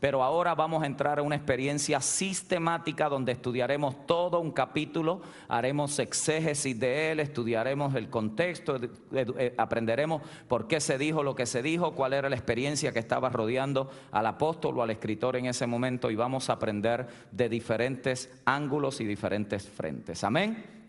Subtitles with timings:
[0.00, 5.98] pero ahora vamos a entrar a una experiencia sistemática donde estudiaremos todo un capítulo, haremos
[5.98, 8.76] exégesis de él, estudiaremos el contexto,
[9.12, 12.98] eh, aprenderemos por qué se dijo lo que se dijo, cuál era la experiencia que
[12.98, 17.48] estaba rodeando al apóstol o al escritor en ese momento y vamos a aprender de
[17.50, 20.24] diferentes ángulos y diferentes frentes.
[20.24, 20.79] Amén.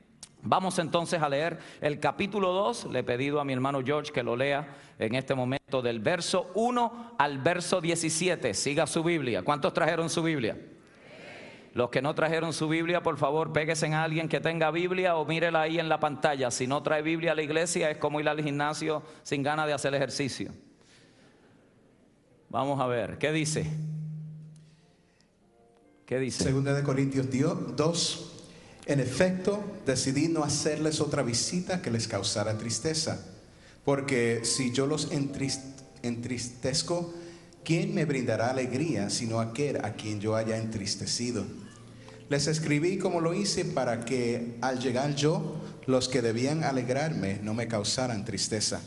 [0.44, 2.86] Vamos entonces a leer el capítulo 2.
[2.86, 6.52] Le he pedido a mi hermano George que lo lea en este momento del verso
[6.56, 8.54] 1 al verso 17.
[8.54, 9.44] Siga su Biblia.
[9.44, 10.58] ¿Cuántos trajeron su Biblia?
[11.74, 15.26] Los que no trajeron su Biblia, por favor, péguese en alguien que tenga Biblia o
[15.26, 16.52] mírela ahí en la pantalla.
[16.52, 19.74] Si no trae Biblia a la iglesia, es como ir al gimnasio sin ganas de
[19.74, 20.52] hacer ejercicio.
[22.50, 23.72] Vamos a ver, ¿qué dice?
[26.06, 26.44] ¿Qué dice?
[26.44, 28.31] Segunda de Corintios 2,
[28.92, 33.26] en efecto, decidí no hacerles otra visita que les causara tristeza,
[33.86, 35.10] porque si yo los
[36.02, 37.14] entristezco,
[37.64, 41.46] ¿quién me brindará alegría sino aquel a quien yo haya entristecido?
[42.30, 47.54] Les escribí como lo hice para que al llegar yo, los que debían alegrarme no
[47.54, 48.82] me causaran tristeza.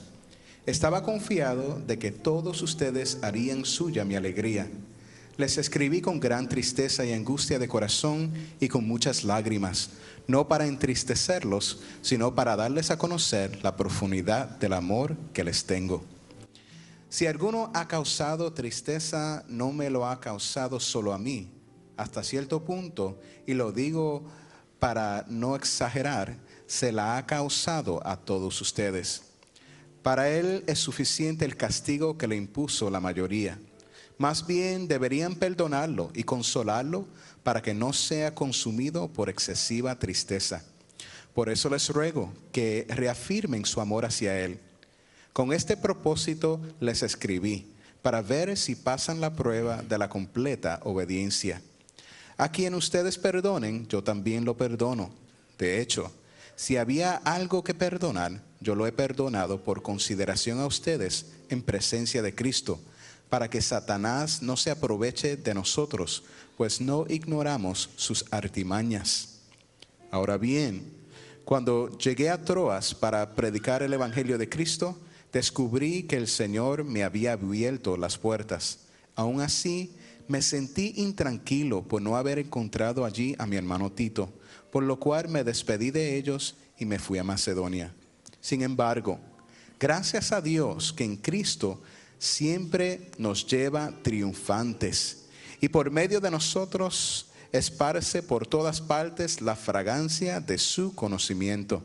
[0.67, 4.69] Estaba confiado de que todos ustedes harían suya mi alegría
[5.37, 9.91] les escribí con gran tristeza y angustia de corazón y con muchas lágrimas,
[10.27, 16.05] no para entristecerlos, sino para darles a conocer la profundidad del amor que les tengo.
[17.09, 21.51] Si alguno ha causado tristeza, no me lo ha causado solo a mí,
[21.97, 24.25] hasta cierto punto, y lo digo
[24.79, 29.23] para no exagerar, se la ha causado a todos ustedes.
[30.03, 33.59] Para él es suficiente el castigo que le impuso la mayoría
[34.19, 37.07] más bien deberían perdonarlo y consolarlo
[37.43, 40.65] para que no sea consumido por excesiva tristeza.
[41.35, 44.61] Por eso les ruego que reafirmen su amor hacia Él.
[45.33, 47.67] Con este propósito les escribí,
[48.03, 51.61] para ver si pasan la prueba de la completa obediencia.
[52.37, 55.11] A quien ustedes perdonen, yo también lo perdono.
[55.59, 56.13] De hecho,
[56.55, 62.23] si había algo que perdonar, yo lo he perdonado por consideración a ustedes en presencia
[62.23, 62.79] de Cristo
[63.29, 66.25] para que Satanás no se aproveche de nosotros,
[66.57, 69.41] pues no ignoramos sus artimañas.
[70.11, 70.93] Ahora bien,
[71.45, 74.99] cuando llegué a Troas para predicar el Evangelio de Cristo,
[75.33, 78.79] descubrí que el Señor me había abierto las puertas.
[79.17, 79.93] Aún así,
[80.29, 84.33] me sentí intranquilo por no haber encontrado allí a mi hermano Tito,
[84.71, 87.95] por lo cual me despedí de ellos y me fui a Macedonia.
[88.41, 89.19] Sin embargo,
[89.79, 91.83] gracias a Dios que en Cristo
[92.19, 95.25] siempre nos lleva triunfantes
[95.61, 101.83] y por medio de nosotros esparce por todas partes la fragancia de su conocimiento.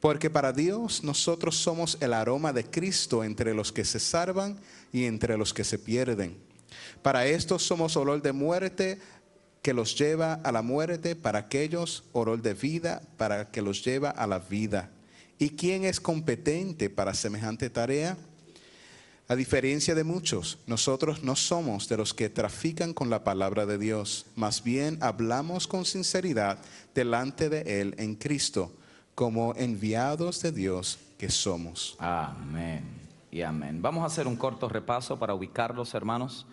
[0.00, 4.58] Porque para Dios nosotros somos el aroma de Cristo entre los que se salvan
[4.92, 6.36] y entre los que se pierden.
[7.02, 8.98] Para estos somos olor de muerte
[9.62, 14.10] que los lleva a la muerte, para aquellos olor de vida para que los lleva
[14.10, 14.90] a la vida.
[15.38, 18.16] ¿Y quién es competente para semejante tarea?
[19.30, 23.76] A diferencia de muchos, nosotros no somos de los que trafican con la palabra de
[23.76, 26.56] Dios, más bien hablamos con sinceridad
[26.94, 28.72] delante de Él en Cristo,
[29.14, 31.94] como enviados de Dios que somos.
[31.98, 32.84] Amén
[33.30, 33.82] y amén.
[33.82, 36.46] Vamos a hacer un corto repaso para ubicarlos, hermanos.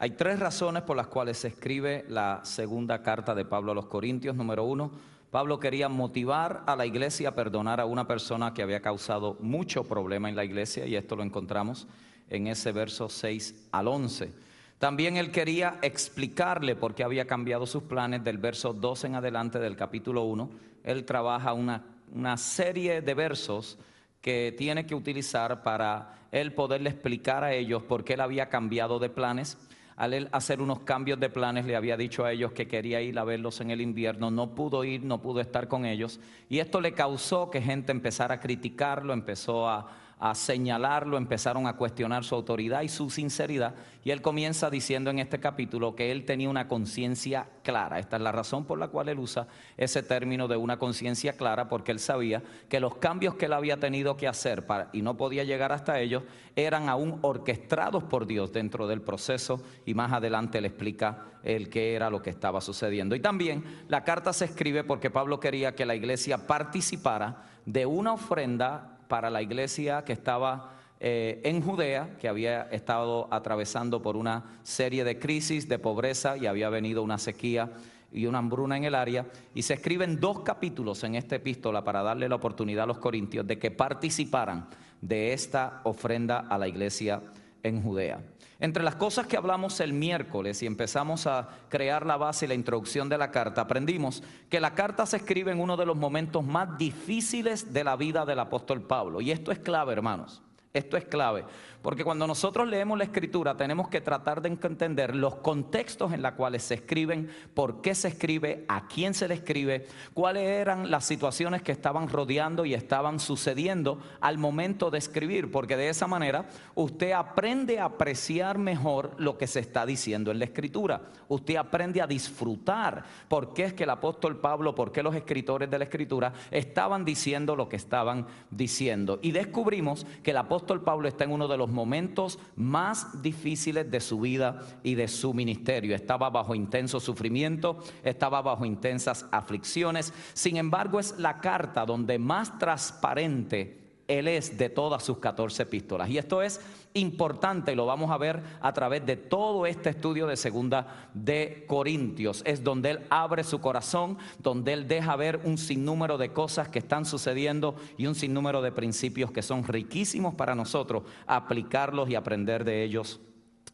[0.00, 3.86] Hay tres razones por las cuales se escribe la segunda carta de Pablo a los
[3.86, 4.34] Corintios.
[4.34, 4.90] Número uno,
[5.30, 9.84] Pablo quería motivar a la iglesia a perdonar a una persona que había causado mucho
[9.84, 11.86] problema en la iglesia, y esto lo encontramos
[12.28, 14.32] en ese verso 6 al 11.
[14.78, 19.58] También él quería explicarle por qué había cambiado sus planes del verso 2 en adelante
[19.58, 20.50] del capítulo 1.
[20.84, 21.82] Él trabaja una,
[22.12, 23.78] una serie de versos
[24.20, 28.98] que tiene que utilizar para él poderle explicar a ellos por qué él había cambiado
[28.98, 29.56] de planes.
[29.96, 33.24] Al hacer unos cambios de planes, le había dicho a ellos que quería ir a
[33.24, 36.20] verlos en el invierno, no pudo ir, no pudo estar con ellos.
[36.50, 39.88] Y esto le causó que gente empezara a criticarlo, empezó a,
[40.18, 43.74] a señalarlo, empezaron a cuestionar su autoridad y su sinceridad.
[44.02, 47.98] Y él comienza diciendo en este capítulo que él tenía una conciencia clara.
[47.98, 49.46] Esta es la razón por la cual él usa
[49.76, 53.78] ese término de una conciencia clara, porque él sabía que los cambios que él había
[53.78, 56.22] tenido que hacer para, y no podía llegar hasta ellos
[56.54, 59.60] eran aún orquestados por Dios dentro del proceso.
[59.84, 63.14] Y más adelante le explica el qué era lo que estaba sucediendo.
[63.14, 68.14] Y también la carta se escribe porque Pablo quería que la iglesia participara de una
[68.14, 74.58] ofrenda para la iglesia que estaba eh, en Judea, que había estado atravesando por una
[74.62, 77.70] serie de crisis, de pobreza y había venido una sequía
[78.12, 79.26] y una hambruna en el área.
[79.54, 83.46] Y se escriben dos capítulos en esta epístola para darle la oportunidad a los corintios
[83.46, 84.68] de que participaran
[85.00, 87.20] de esta ofrenda a la iglesia
[87.62, 88.20] en Judea.
[88.58, 92.54] Entre las cosas que hablamos el miércoles y empezamos a crear la base y la
[92.54, 96.42] introducción de la carta, aprendimos que la carta se escribe en uno de los momentos
[96.42, 99.20] más difíciles de la vida del apóstol Pablo.
[99.20, 100.42] Y esto es clave, hermanos.
[100.76, 101.42] Esto es clave,
[101.80, 106.32] porque cuando nosotros leemos la escritura tenemos que tratar de entender los contextos en los
[106.32, 111.06] cuales se escriben, por qué se escribe, a quién se le escribe, cuáles eran las
[111.06, 116.44] situaciones que estaban rodeando y estaban sucediendo al momento de escribir, porque de esa manera
[116.74, 121.00] usted aprende a apreciar mejor lo que se está diciendo en la escritura.
[121.28, 125.70] Usted aprende a disfrutar por qué es que el apóstol Pablo, por qué los escritores
[125.70, 129.18] de la escritura estaban diciendo lo que estaban diciendo.
[129.22, 134.00] Y descubrimos que el apóstol Pablo está en uno de los momentos más difíciles de
[134.00, 135.94] su vida y de su ministerio.
[135.94, 140.12] Estaba bajo intenso sufrimiento, estaba bajo intensas aflicciones.
[140.34, 146.08] Sin embargo, es la carta donde más transparente él es de todas sus 14 epístolas.
[146.08, 146.60] Y esto es
[146.94, 151.64] importante, y lo vamos a ver a través de todo este estudio de segunda de
[151.66, 152.42] Corintios.
[152.46, 156.78] Es donde Él abre su corazón, donde Él deja ver un sinnúmero de cosas que
[156.78, 162.64] están sucediendo y un sinnúmero de principios que son riquísimos para nosotros aplicarlos y aprender
[162.64, 163.20] de ellos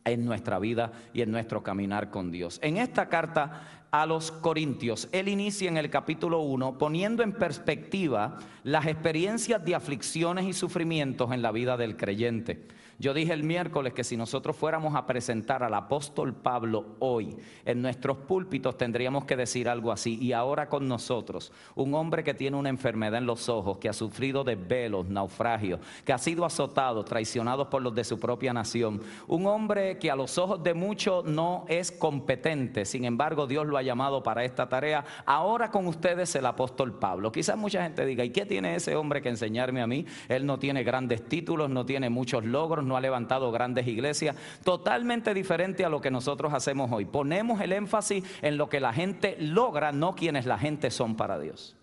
[0.04, 2.58] en nuestra vida y en nuestro caminar con Dios.
[2.62, 5.06] En esta carta a los Corintios.
[5.12, 11.30] Él inicia en el capítulo 1 poniendo en perspectiva las experiencias de aflicciones y sufrimientos
[11.30, 12.66] en la vida del creyente.
[12.98, 17.82] Yo dije el miércoles que si nosotros fuéramos a presentar al apóstol Pablo hoy en
[17.82, 20.18] nuestros púlpitos tendríamos que decir algo así.
[20.20, 23.92] Y ahora con nosotros, un hombre que tiene una enfermedad en los ojos, que ha
[23.92, 29.00] sufrido desvelos, naufragios, que ha sido azotado, traicionado por los de su propia nación.
[29.26, 33.76] Un hombre que a los ojos de muchos no es competente, sin embargo Dios lo
[33.76, 35.04] ha llamado para esta tarea.
[35.26, 37.32] Ahora con ustedes el apóstol Pablo.
[37.32, 40.06] Quizás mucha gente diga, ¿y qué tiene ese hombre que enseñarme a mí?
[40.28, 45.84] Él no tiene grandes títulos, no tiene muchos logros ha levantado grandes iglesias, totalmente diferente
[45.84, 47.04] a lo que nosotros hacemos hoy.
[47.04, 51.38] Ponemos el énfasis en lo que la gente logra, no quienes la gente son para
[51.38, 51.76] Dios.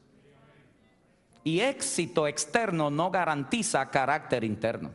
[1.44, 4.92] Y éxito externo no garantiza carácter interno.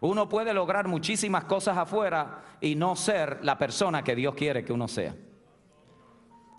[0.00, 4.72] Uno puede lograr muchísimas cosas afuera y no ser la persona que Dios quiere que
[4.72, 5.14] uno sea.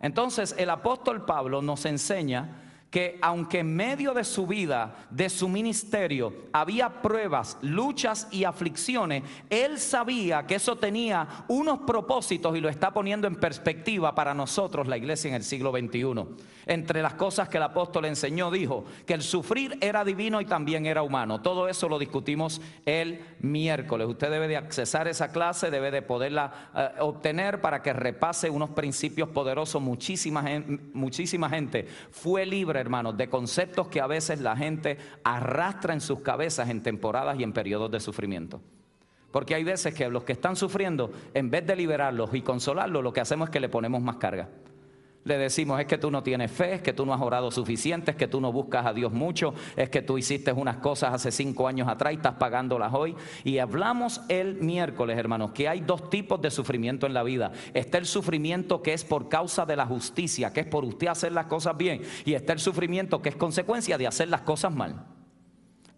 [0.01, 5.49] Entonces el apóstol Pablo nos enseña que aunque en medio de su vida, de su
[5.49, 12.69] ministerio, había pruebas, luchas y aflicciones, él sabía que eso tenía unos propósitos y lo
[12.69, 16.47] está poniendo en perspectiva para nosotros, la iglesia en el siglo XXI.
[16.65, 20.85] Entre las cosas que el apóstol enseñó, dijo que el sufrir era divino y también
[20.85, 21.41] era humano.
[21.41, 24.07] Todo eso lo discutimos el miércoles.
[24.07, 28.71] Usted debe de accesar esa clase, debe de poderla eh, obtener para que repase unos
[28.71, 29.81] principios poderosos.
[29.81, 36.21] Muchísima gente fue libre hermanos, de conceptos que a veces la gente arrastra en sus
[36.21, 38.61] cabezas en temporadas y en periodos de sufrimiento.
[39.31, 43.13] Porque hay veces que los que están sufriendo, en vez de liberarlos y consolarlos, lo
[43.13, 44.49] que hacemos es que le ponemos más carga
[45.27, 48.11] le decimos es que tú no tienes fe, es que tú no has orado suficiente,
[48.11, 51.31] es que tú no buscas a Dios mucho, es que tú hiciste unas cosas hace
[51.31, 53.15] cinco años atrás y estás pagándolas hoy.
[53.43, 57.51] Y hablamos el miércoles, hermanos, que hay dos tipos de sufrimiento en la vida.
[57.73, 61.31] Está el sufrimiento que es por causa de la justicia, que es por usted hacer
[61.31, 65.05] las cosas bien, y está el sufrimiento que es consecuencia de hacer las cosas mal.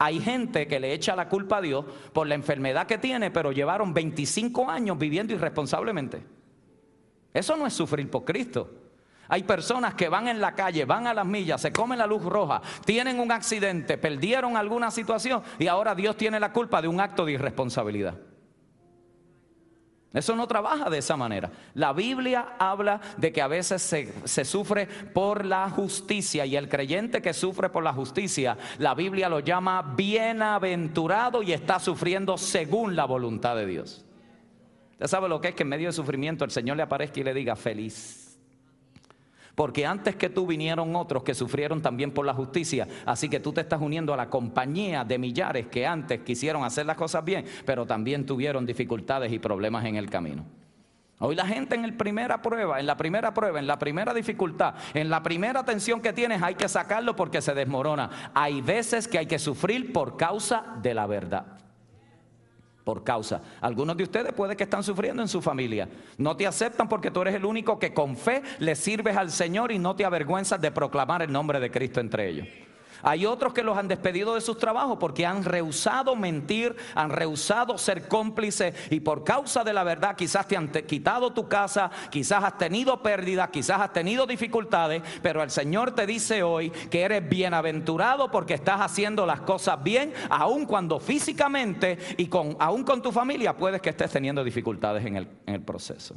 [0.01, 3.51] Hay gente que le echa la culpa a Dios por la enfermedad que tiene, pero
[3.51, 6.23] llevaron 25 años viviendo irresponsablemente.
[7.33, 8.78] Eso no es sufrir por Cristo.
[9.29, 12.23] Hay personas que van en la calle, van a las millas, se comen la luz
[12.23, 16.99] roja, tienen un accidente, perdieron alguna situación y ahora Dios tiene la culpa de un
[16.99, 18.15] acto de irresponsabilidad.
[20.11, 21.51] Eso no trabaja de esa manera.
[21.75, 27.21] La Biblia habla de que a veces se, sufre por la justicia y el creyente
[27.21, 33.05] que sufre por la justicia, la Biblia lo llama bienaventurado y está sufriendo según la
[33.05, 34.03] voluntad de Dios.
[34.93, 37.23] Usted sabe lo que es que en medio de sufrimiento el Señor le aparezca y
[37.23, 38.28] le diga feliz.
[39.59, 42.87] Porque antes que tú vinieron otros que sufrieron también por la justicia.
[43.05, 46.85] Así que tú te estás uniendo a la compañía de millares que antes quisieron hacer
[46.85, 50.45] las cosas bien, pero también tuvieron dificultades y problemas en el camino.
[51.17, 54.75] Hoy la gente en la primera prueba, en la primera prueba, en la primera dificultad,
[54.93, 58.31] en la primera tensión que tienes, hay que sacarlo porque se desmorona.
[58.33, 61.59] Hay veces que hay que sufrir por causa de la verdad
[62.89, 63.39] por causa.
[63.61, 65.87] Algunos de ustedes puede que están sufriendo en su familia.
[66.17, 69.71] No te aceptan porque tú eres el único que con fe le sirves al Señor
[69.71, 72.47] y no te avergüenzas de proclamar el nombre de Cristo entre ellos.
[73.03, 77.77] Hay otros que los han despedido de sus trabajos porque han rehusado mentir, han rehusado
[77.77, 82.43] ser cómplices y por causa de la verdad quizás te han quitado tu casa, quizás
[82.43, 87.27] has tenido pérdidas, quizás has tenido dificultades, pero el Señor te dice hoy que eres
[87.27, 93.11] bienaventurado porque estás haciendo las cosas bien, aun cuando físicamente y con, aun con tu
[93.11, 96.15] familia puedes que estés teniendo dificultades en el, en el proceso.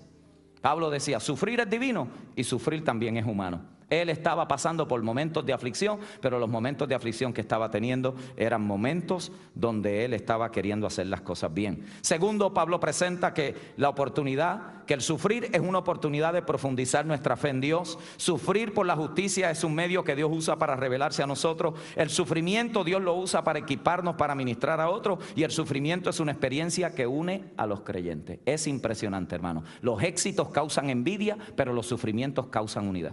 [0.61, 3.72] Pablo decía, sufrir es divino y sufrir también es humano.
[3.93, 8.15] Él estaba pasando por momentos de aflicción, pero los momentos de aflicción que estaba teniendo
[8.39, 11.85] eran momentos donde él estaba queriendo hacer las cosas bien.
[12.01, 17.37] Segundo, Pablo presenta que la oportunidad, que el sufrir es una oportunidad de profundizar nuestra
[17.37, 17.99] fe en Dios.
[18.17, 21.75] Sufrir por la justicia es un medio que Dios usa para revelarse a nosotros.
[21.95, 25.19] El sufrimiento Dios lo usa para equiparnos, para ministrar a otros.
[25.37, 28.39] Y el sufrimiento es una experiencia que une a los creyentes.
[28.47, 29.65] Es impresionante, hermano.
[29.83, 33.13] Los éxitos causan envidia, pero los sufrimientos causan unidad.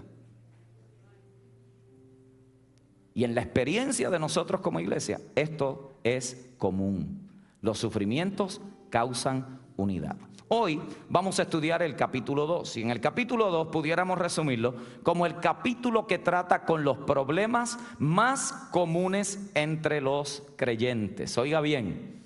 [3.20, 7.30] Y en la experiencia de nosotros como iglesia, esto es común.
[7.62, 10.16] Los sufrimientos causan unidad.
[10.48, 14.74] Hoy vamos a estudiar el capítulo 2 y en el capítulo 2 pudiéramos resumirlo
[15.04, 21.38] como el capítulo que trata con los problemas más comunes entre los creyentes.
[21.38, 22.24] Oiga bien,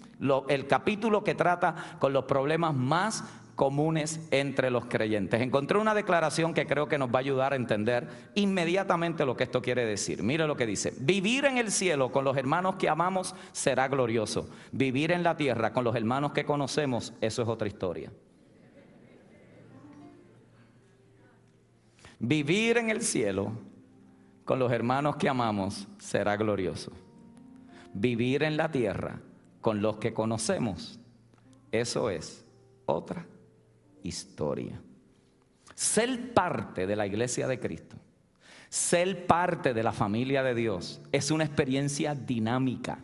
[0.48, 3.24] el capítulo que trata con los problemas más
[3.64, 5.40] comunes entre los creyentes.
[5.40, 9.46] Encontré una declaración que creo que nos va a ayudar a entender inmediatamente lo que
[9.46, 10.22] esto quiere decir.
[10.22, 10.94] Mire lo que dice.
[11.00, 14.50] Vivir en el cielo con los hermanos que amamos será glorioso.
[14.74, 18.12] Vivir en la tierra con los hermanos que conocemos, eso es otra historia.
[22.20, 23.54] Vivir en el cielo
[24.44, 26.92] con los hermanos que amamos será glorioso.
[27.94, 29.22] Vivir en la tierra
[29.62, 31.00] con los que conocemos,
[31.72, 32.44] eso es
[32.86, 33.26] otra
[34.04, 34.80] historia.
[35.76, 37.96] Ser parte de la iglesia de Cristo,
[38.70, 43.00] ser parte de la familia de Dios, es una experiencia dinámica.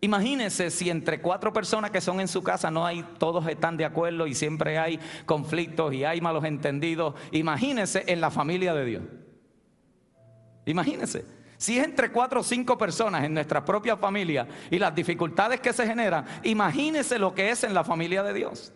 [0.00, 3.84] Imagínense si entre cuatro personas que son en su casa no hay, todos están de
[3.84, 7.14] acuerdo y siempre hay conflictos y hay malos entendidos.
[7.32, 9.02] Imagínense en la familia de Dios.
[10.66, 11.24] Imagínense.
[11.56, 15.72] Si es entre cuatro o cinco personas en nuestra propia familia y las dificultades que
[15.72, 18.72] se generan, imagínense lo que es en la familia de Dios.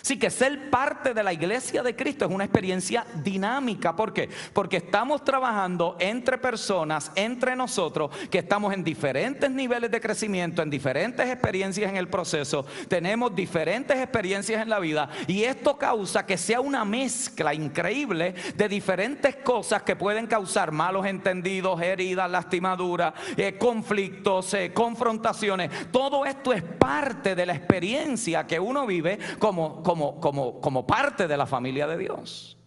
[0.00, 3.94] Así que ser parte de la iglesia de Cristo es una experiencia dinámica.
[3.94, 4.28] ¿Por qué?
[4.52, 10.70] Porque estamos trabajando entre personas, entre nosotros, que estamos en diferentes niveles de crecimiento, en
[10.70, 16.36] diferentes experiencias en el proceso, tenemos diferentes experiencias en la vida y esto causa que
[16.36, 23.56] sea una mezcla increíble de diferentes cosas que pueden causar malos entendidos, heridas, lastimaduras, eh,
[23.58, 25.70] conflictos, eh, confrontaciones.
[25.90, 31.26] Todo esto es parte de la experiencia que uno vive como, como como, como, parte
[31.26, 32.58] de la familia de Dios.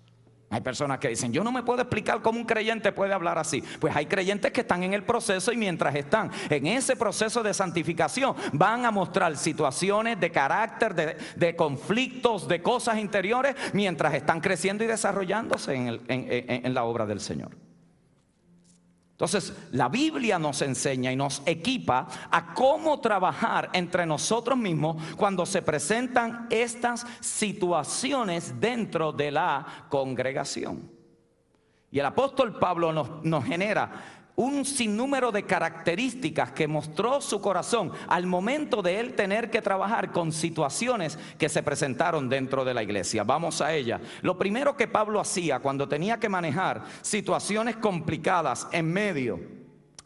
[0.49, 3.63] Hay personas que dicen, yo no me puedo explicar cómo un creyente puede hablar así.
[3.79, 7.53] Pues hay creyentes que están en el proceso y mientras están en ese proceso de
[7.53, 14.41] santificación van a mostrar situaciones de carácter, de, de conflictos, de cosas interiores, mientras están
[14.41, 17.60] creciendo y desarrollándose en, en la obra del Señor.
[19.21, 25.45] Entonces, la Biblia nos enseña y nos equipa a cómo trabajar entre nosotros mismos cuando
[25.45, 30.89] se presentan estas situaciones dentro de la congregación.
[31.91, 37.91] Y el apóstol Pablo nos, nos genera un sinnúmero de características que mostró su corazón
[38.07, 42.81] al momento de él tener que trabajar con situaciones que se presentaron dentro de la
[42.81, 43.23] iglesia.
[43.23, 44.01] Vamos a ella.
[44.23, 49.39] Lo primero que Pablo hacía cuando tenía que manejar situaciones complicadas en medio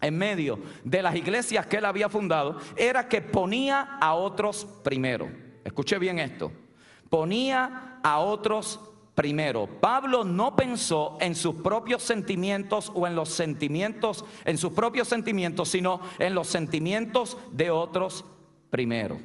[0.01, 5.31] en medio de las iglesias que él había fundado era que ponía a otros primero.
[5.63, 6.51] Escuche bien esto.
[7.09, 8.94] Ponía a otros primero.
[9.81, 15.69] Pablo no pensó en sus propios sentimientos o en los sentimientos, en sus propios sentimientos,
[15.69, 18.25] sino en los sentimientos de otros
[18.69, 19.17] primero.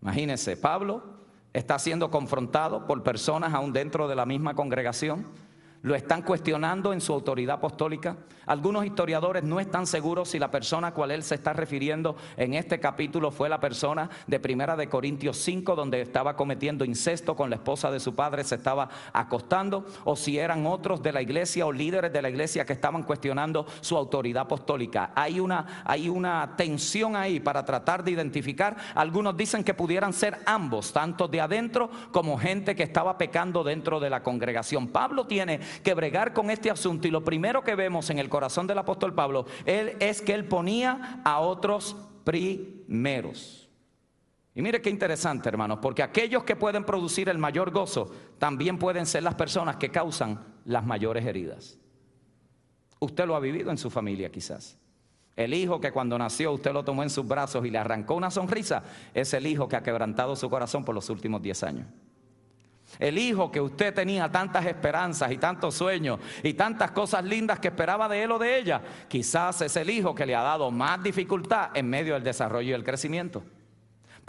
[0.00, 1.02] Imagínense, Pablo
[1.52, 5.26] está siendo confrontado por personas aún dentro de la misma congregación
[5.82, 8.16] lo están cuestionando en su autoridad apostólica.
[8.46, 12.54] Algunos historiadores no están seguros si la persona a cual él se está refiriendo en
[12.54, 17.48] este capítulo fue la persona de Primera de Corintios 5, donde estaba cometiendo incesto con
[17.48, 21.66] la esposa de su padre, se estaba acostando, o si eran otros de la iglesia
[21.66, 25.12] o líderes de la iglesia que estaban cuestionando su autoridad apostólica.
[25.14, 28.76] Hay una, hay una tensión ahí para tratar de identificar.
[28.94, 34.00] Algunos dicen que pudieran ser ambos, tanto de adentro como gente que estaba pecando dentro
[34.00, 34.88] de la congregación.
[34.88, 38.66] Pablo tiene que bregar con este asunto y lo primero que vemos en el corazón
[38.66, 43.68] del apóstol Pablo él, es que él ponía a otros primeros.
[44.54, 49.06] Y mire qué interesante, hermanos, porque aquellos que pueden producir el mayor gozo también pueden
[49.06, 51.78] ser las personas que causan las mayores heridas.
[52.98, 54.76] Usted lo ha vivido en su familia quizás.
[55.36, 58.30] El hijo que cuando nació usted lo tomó en sus brazos y le arrancó una
[58.30, 58.82] sonrisa,
[59.14, 61.86] es el hijo que ha quebrantado su corazón por los últimos 10 años.
[62.98, 67.68] El hijo que usted tenía tantas esperanzas y tantos sueños y tantas cosas lindas que
[67.68, 71.02] esperaba de él o de ella, quizás es el hijo que le ha dado más
[71.02, 73.42] dificultad en medio del desarrollo y el crecimiento.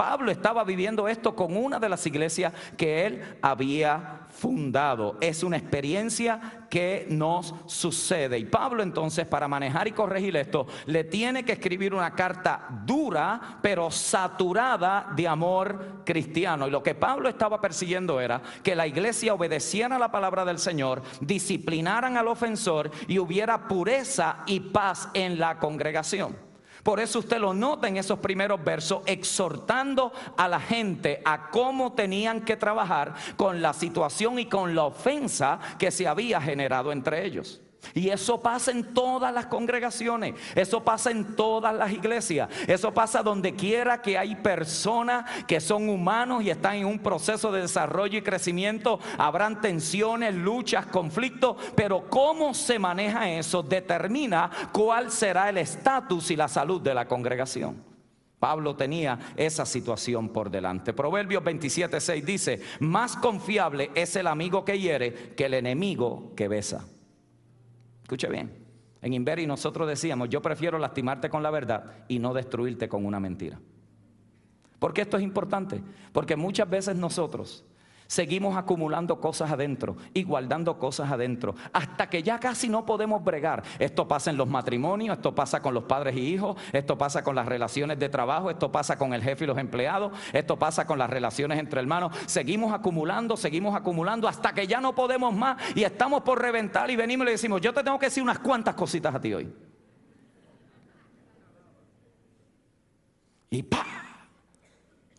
[0.02, 5.16] Pablo estaba viviendo esto con una de las iglesias que él había fundado.
[5.22, 8.40] Es una experiencia que nos sucede.
[8.40, 13.60] Y Pablo entonces, para manejar y corregir esto, le tiene que escribir una carta dura,
[13.62, 16.68] pero saturada de amor cristiano.
[16.68, 21.04] Y lo que Pablo estaba persiguiendo era que la iglesia obedeciera la palabra del Señor,
[21.20, 26.51] disciplinaran al ofensor y hubiera pureza y paz en la congregación.
[26.84, 31.94] Por eso usted lo nota en esos primeros versos, exhortando a la gente a cómo
[31.94, 37.26] tenían que trabajar con la situación y con la ofensa que se había generado entre
[37.26, 37.62] ellos.
[37.94, 43.24] Y eso pasa en todas las congregaciones, eso pasa en todas las iglesias, eso pasa
[43.24, 48.18] donde quiera que hay personas que son humanos y están en un proceso de desarrollo
[48.18, 55.58] y crecimiento, habrán tensiones, luchas, conflictos, pero cómo se maneja eso determina cuál será el
[55.58, 57.92] estatus y la salud de la congregación.
[58.40, 60.94] Pablo tenía esa situación por delante.
[60.94, 66.86] Proverbios 27:6 dice, más confiable es el amigo que hiere que el enemigo que besa.
[68.12, 68.52] Escuche bien.
[69.02, 73.22] En Inveri nosotros decíamos, yo prefiero lastimarte con la verdad y no destruirte con una
[73.22, 73.58] mentira.
[74.80, 75.82] ¿Por qué esto es importante?
[76.12, 77.64] Porque muchas veces nosotros
[78.12, 83.64] seguimos acumulando cosas adentro y guardando cosas adentro, hasta que ya casi no podemos bregar.
[83.80, 87.36] Esto pasa en los matrimonios, esto pasa con los padres y hijos, esto pasa con
[87.36, 91.00] las relaciones de trabajo, esto pasa con el jefe y los empleados, esto pasa con
[91.00, 92.14] las relaciones entre hermanos.
[92.26, 96.98] Seguimos acumulando, seguimos acumulando hasta que ya no podemos más y estamos por reventar y
[96.98, 99.50] venimos y le decimos, yo te tengo que decir unas cuantas cositas a ti hoy.
[103.52, 104.01] Y ¡pa!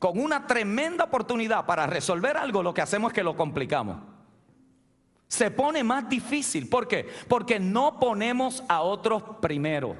[0.02, 3.99] Con una tremenda oportunidad para resolver algo, lo que hacemos es que lo complicamos.
[5.28, 6.68] Se pone más difícil.
[6.68, 7.09] ¿Por qué?
[7.28, 9.94] Porque no ponemos a otros primero.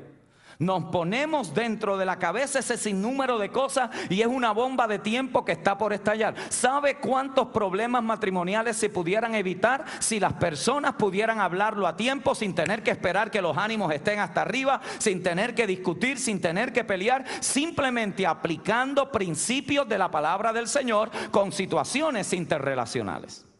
[0.62, 5.00] Nos ponemos dentro de la cabeza ese sinnúmero de cosas y es una bomba de
[5.00, 6.37] tiempo que está por estallar.
[6.50, 12.55] ¿Sabe cuántos problemas matrimoniales se pudieran evitar si las personas pudieran hablarlo a tiempo sin
[12.55, 16.72] tener que esperar que los ánimos estén hasta arriba, sin tener que discutir, sin tener
[16.72, 23.52] que pelear, simplemente aplicando principios de la palabra del Señor con situaciones interrelacionales?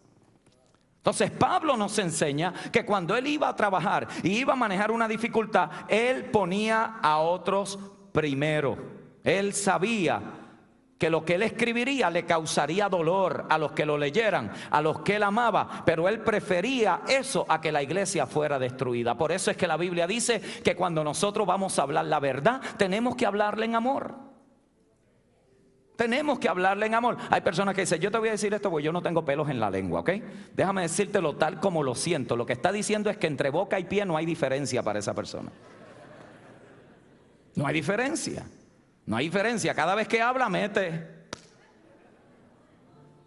[1.03, 5.09] Entonces Pablo nos enseña que cuando él iba a trabajar y iba a manejar una
[5.09, 7.77] dificultad, él ponía a otros
[8.13, 8.79] primero.
[9.25, 10.23] Él sabía
[10.99, 15.01] que lo que él escribiría le causaría dolor a los que lo leyeran, a los
[15.01, 19.19] que él amaba, pero él prefería eso a que la iglesia fuera destruida.
[19.19, 22.61] Por eso es que la Biblia dice que cuando nosotros vamos a hablar la verdad,
[22.77, 24.32] tenemos que hablarle en amor.
[26.03, 27.17] Tenemos que hablarle en amor.
[27.31, 29.49] Hay personas que dicen, yo te voy a decir esto porque yo no tengo pelos
[29.49, 30.11] en la lengua, ¿ok?
[30.53, 32.37] Déjame decírtelo tal como lo siento.
[32.37, 35.15] Lo que está diciendo es que entre boca y pie no hay diferencia para esa
[35.15, 35.53] persona.
[37.55, 38.45] No hay diferencia.
[39.07, 39.75] No hay diferencia.
[39.75, 41.22] Cada vez que habla, mete.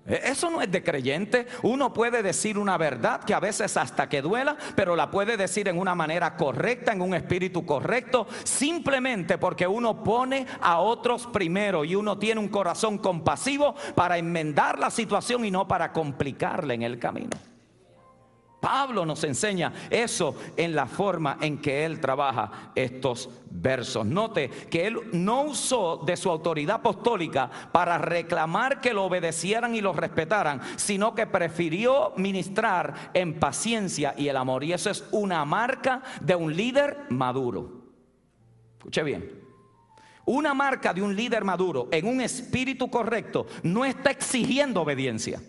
[0.07, 1.47] E, eso no es de creyente.
[1.63, 5.67] Uno puede decir una verdad que a veces hasta que duela, pero la puede decir
[5.67, 11.83] en una manera correcta, en un espíritu correcto, simplemente porque uno pone a otros primero
[11.85, 16.83] y uno tiene un corazón compasivo para enmendar la situación y no para complicarle en
[16.83, 17.54] el camino.
[18.65, 24.03] Pablo nos enseña eso en la forma en que él trabaja estos versos.
[24.03, 29.81] Note que él no usó de su autoridad apostólica para reclamar que lo obedecieran y
[29.81, 34.63] lo respetaran, sino que prefirió ministrar en paciencia y el amor.
[34.63, 37.83] Y eso es una marca de un líder maduro.
[38.79, 39.43] Escuche bien.
[40.25, 45.39] Una marca de un líder maduro en un espíritu correcto no está exigiendo obediencia.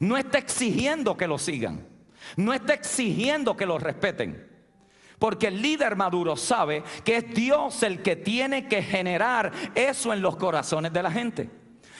[0.00, 1.97] No está exigiendo que lo sigan.
[2.36, 4.46] No está exigiendo que lo respeten.
[5.18, 10.22] Porque el líder maduro sabe que es Dios el que tiene que generar eso en
[10.22, 11.50] los corazones de la gente.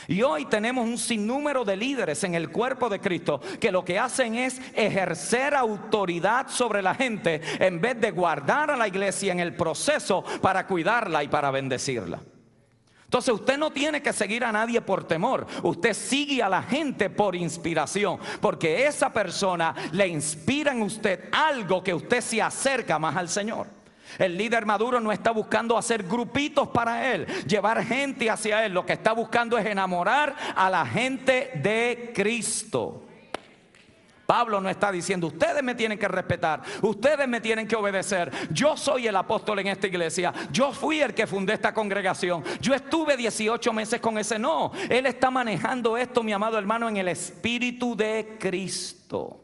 [0.06, 3.98] Y hoy tenemos un sinnúmero de líderes en el cuerpo de Cristo que lo que
[3.98, 9.40] hacen es ejercer autoridad sobre la gente en vez de guardar a la iglesia en
[9.40, 12.22] el proceso para cuidarla y para bendecirla.
[13.08, 17.08] Entonces usted no tiene que seguir a nadie por temor, usted sigue a la gente
[17.08, 23.16] por inspiración, porque esa persona le inspira en usted algo que usted se acerca más
[23.16, 23.66] al Señor.
[24.18, 28.84] El líder maduro no está buscando hacer grupitos para él, llevar gente hacia él, lo
[28.84, 33.07] que está buscando es enamorar a la gente de Cristo.
[34.28, 38.30] Pablo no está diciendo, ustedes me tienen que respetar, ustedes me tienen que obedecer.
[38.50, 42.74] Yo soy el apóstol en esta iglesia, yo fui el que fundé esta congregación, yo
[42.74, 44.70] estuve 18 meses con ese no.
[44.90, 49.42] Él está manejando esto, mi amado hermano, en el Espíritu de Cristo.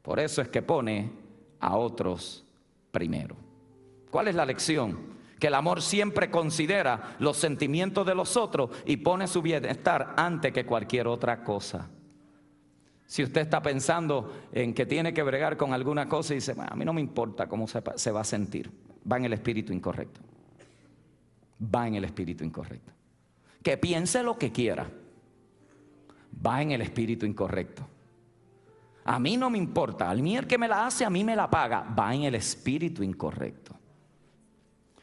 [0.00, 1.12] Por eso es que pone
[1.60, 2.46] a otros
[2.90, 3.36] primero.
[4.10, 5.12] ¿Cuál es la lección?
[5.38, 10.54] Que el amor siempre considera los sentimientos de los otros y pone su bienestar antes
[10.54, 11.90] que cualquier otra cosa.
[13.12, 16.74] Si usted está pensando en que tiene que bregar con alguna cosa y dice, a
[16.74, 18.70] mí no me importa cómo se, va a sentir,
[19.12, 20.22] va en el espíritu incorrecto.
[21.62, 22.90] Va en el espíritu incorrecto.
[23.62, 24.88] Que piense lo que quiera,
[26.46, 27.86] va en el espíritu incorrecto.
[29.04, 31.36] A mí no me importa, al mí el que me la hace, a mí me
[31.36, 33.76] la paga, va en el espíritu incorrecto.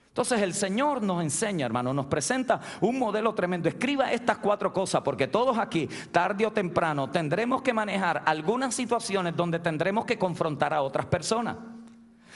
[0.09, 3.69] Entonces el Señor nos enseña, hermano, nos presenta un modelo tremendo.
[3.69, 9.35] Escriba estas cuatro cosas porque todos aquí, tarde o temprano, tendremos que manejar algunas situaciones
[9.35, 11.55] donde tendremos que confrontar a otras personas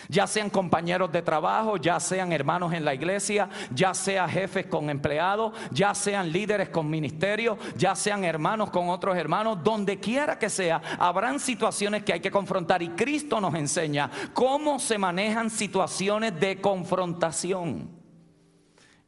[0.09, 4.89] ya sean compañeros de trabajo, ya sean hermanos en la iglesia, ya sean jefes con
[4.89, 10.49] empleados, ya sean líderes con ministerio, ya sean hermanos con otros hermanos, donde quiera que
[10.49, 16.39] sea, habrán situaciones que hay que confrontar y Cristo nos enseña cómo se manejan situaciones
[16.39, 17.89] de confrontación.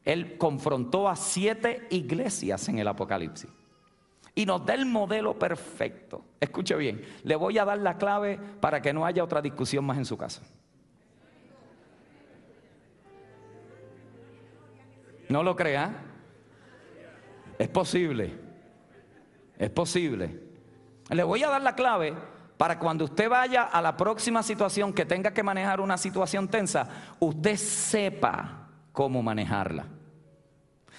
[0.03, 3.49] Él confrontó a siete iglesias en el Apocalipsis
[4.35, 6.25] y nos da el modelo perfecto.
[6.39, 9.97] Escuche bien, le voy a dar la clave para que no haya otra discusión más
[9.97, 10.43] en su casa.
[15.29, 16.03] ¿No lo crea?
[17.57, 18.33] Es posible.
[19.57, 20.39] Es posible.
[21.09, 22.15] Le voy a dar la clave
[22.57, 26.87] para cuando usted vaya a la próxima situación que tenga que manejar una situación tensa,
[27.19, 29.85] usted sepa cómo manejarla.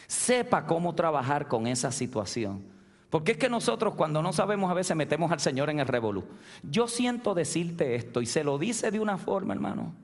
[0.07, 2.65] Sepa cómo trabajar con esa situación.
[3.11, 6.25] Porque es que nosotros cuando no sabemos a veces metemos al Señor en el revolú.
[6.63, 9.95] Yo siento decirte esto y se lo dice de una forma, hermano,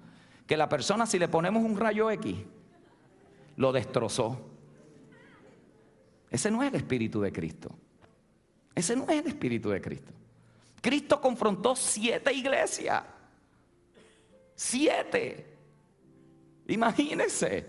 [0.46, 2.36] que la persona si le ponemos un rayo X,
[3.62, 4.38] lo destrozó.
[6.28, 7.70] Ese no es el espíritu de Cristo.
[8.74, 10.12] Ese no es el espíritu de Cristo.
[10.80, 13.04] Cristo confrontó siete iglesias.
[14.56, 15.56] Siete.
[16.66, 17.66] Imagínense.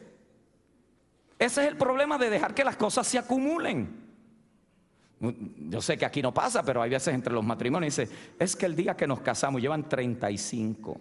[1.38, 4.01] Ese es el problema de dejar que las cosas se acumulen.
[5.19, 8.65] Yo sé que aquí no pasa, pero hay veces entre los matrimonios dice, es que
[8.65, 10.99] el día que nos casamos llevan 35.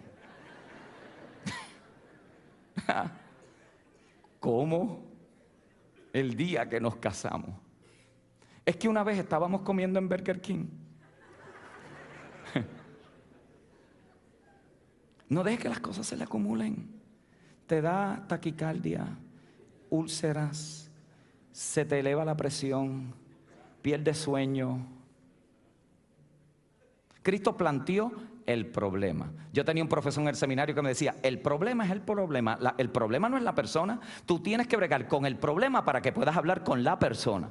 [4.43, 4.99] ¿Cómo?
[6.11, 7.55] El día que nos casamos.
[8.65, 10.65] Es que una vez estábamos comiendo en Burger King.
[15.29, 16.91] No dejes que las cosas se le acumulen.
[17.67, 19.17] Te da taquicardia,
[19.89, 20.91] úlceras,
[21.53, 23.15] se te eleva la presión,
[23.81, 24.85] pierdes sueño.
[27.21, 28.11] Cristo planteó
[28.45, 29.31] el problema.
[29.51, 32.57] Yo tenía un profesor en el seminario que me decía, el problema es el problema,
[32.77, 36.11] el problema no es la persona, tú tienes que bregar con el problema para que
[36.11, 37.49] puedas hablar con la persona.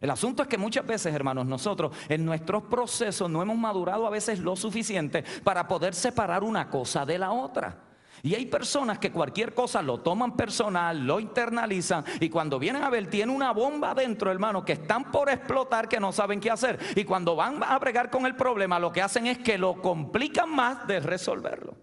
[0.00, 4.10] El asunto es que muchas veces, hermanos, nosotros en nuestros procesos no hemos madurado a
[4.10, 7.93] veces lo suficiente para poder separar una cosa de la otra.
[8.24, 12.88] Y hay personas que cualquier cosa lo toman personal, lo internalizan y cuando vienen a
[12.88, 16.78] ver tiene una bomba adentro, hermano, que están por explotar que no saben qué hacer.
[16.96, 20.48] Y cuando van a bregar con el problema, lo que hacen es que lo complican
[20.48, 21.74] más de resolverlo.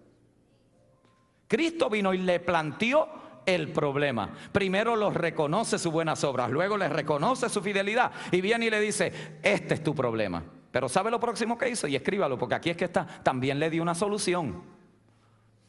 [1.46, 3.06] Cristo vino y le planteó
[3.46, 4.30] el problema.
[4.50, 8.80] Primero los reconoce sus buenas obras, luego les reconoce su fidelidad y viene y le
[8.80, 10.42] dice, este es tu problema.
[10.72, 11.86] Pero ¿sabe lo próximo que hizo?
[11.86, 13.06] Y escríbalo, porque aquí es que está.
[13.22, 14.81] También le dio una solución.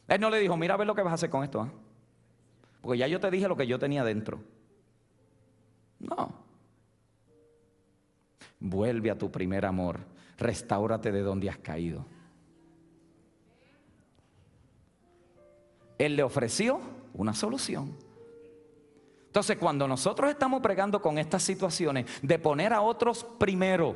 [0.08, 1.60] Él no le dijo, mira a ver lo que vas a hacer con esto.
[1.60, 1.70] ¿ah?
[2.80, 4.40] Porque ya yo te dije lo que yo tenía dentro.
[5.98, 6.32] No.
[8.60, 10.00] Vuelve a tu primer amor.
[10.38, 12.04] Restáurate de donde has caído.
[15.96, 16.80] Él le ofreció
[17.14, 17.96] una solución.
[19.26, 23.94] Entonces, cuando nosotros estamos pregando con estas situaciones de poner a otros primero,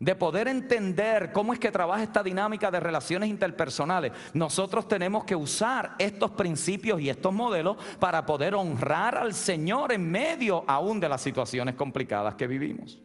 [0.00, 5.36] de poder entender cómo es que trabaja esta dinámica de relaciones interpersonales, nosotros tenemos que
[5.36, 11.08] usar estos principios y estos modelos para poder honrar al Señor en medio aún de
[11.08, 12.98] las situaciones complicadas que vivimos.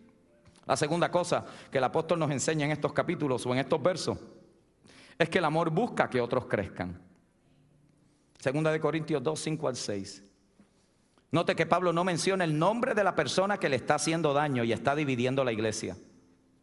[0.66, 4.18] La segunda cosa que el apóstol nos enseña en estos capítulos o en estos versos
[5.20, 6.98] es que el amor busca que otros crezcan.
[8.40, 10.24] Segunda de Corintios 2, 5 al 6.
[11.32, 14.64] Note que Pablo no menciona el nombre de la persona que le está haciendo daño
[14.64, 15.98] y está dividiendo la iglesia.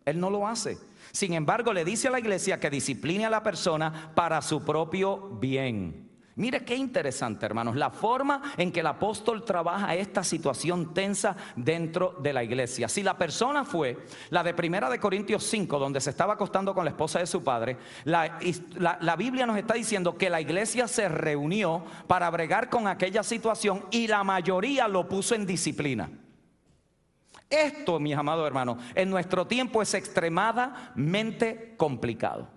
[0.04, 0.78] Él no lo hace.
[1.12, 5.30] Sin embargo, le dice a la iglesia que discipline a la persona para su propio
[5.40, 6.12] bien.
[6.34, 12.16] Mire qué interesante, hermanos, la forma en que el apóstol trabaja esta situación tensa dentro
[12.22, 12.88] de la iglesia.
[12.88, 16.86] Si la persona fue la de Primera de Corintios 5, donde se estaba acostando con
[16.86, 18.38] la esposa de su padre, la,
[18.78, 23.84] la Biblia nos está diciendo que la iglesia se reunió para bregar con aquella situación
[23.90, 26.08] y la mayoría lo puso en disciplina.
[27.52, 32.48] Esto, mis amados hermanos, en nuestro tiempo es extremadamente complicado.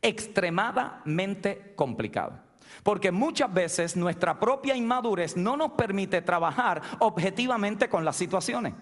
[0.00, 2.38] Extremadamente complicado.
[2.84, 8.74] Porque muchas veces nuestra propia inmadurez no nos permite trabajar objetivamente con las situaciones.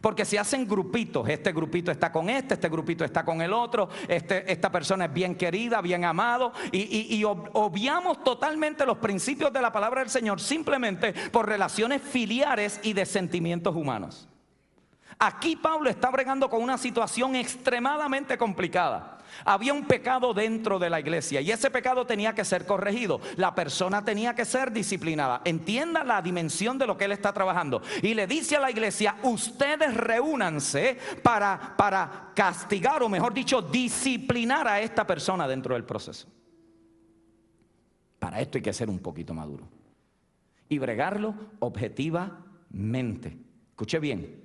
[0.00, 3.90] Porque se hacen grupitos, este grupito está con este, este grupito está con el otro,
[4.08, 9.70] este, esta persona es bien querida, bien amado, y, obviamos totalmente los principios de la
[9.70, 14.31] palabra del Señor simplemente por relaciones filiares y de sentimientos humanos.
[15.18, 19.18] Aquí Pablo está bregando con una situación extremadamente complicada.
[19.44, 23.20] Había un pecado dentro de la iglesia y ese pecado tenía que ser corregido.
[23.36, 25.40] La persona tenía que ser disciplinada.
[25.44, 27.82] Entienda la dimensión de lo que él está trabajando.
[28.02, 34.68] Y le dice a la iglesia, ustedes reúnanse para, para castigar o mejor dicho, disciplinar
[34.68, 36.28] a esta persona dentro del proceso.
[38.18, 39.68] Para esto hay que ser un poquito maduro.
[40.68, 43.36] Y bregarlo objetivamente.
[43.70, 44.41] Escuche bien,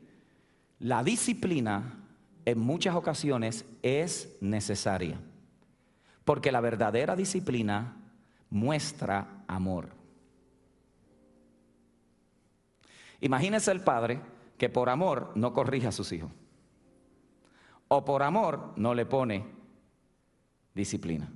[0.79, 2.03] la disciplina
[2.45, 5.19] en muchas ocasiones es necesaria,
[6.23, 7.97] porque la verdadera disciplina
[8.49, 9.89] muestra amor.
[13.19, 14.21] Imagínese el padre
[14.57, 16.31] que por amor no corrige a sus hijos,
[17.87, 19.45] o por amor no le pone
[20.73, 21.29] disciplina.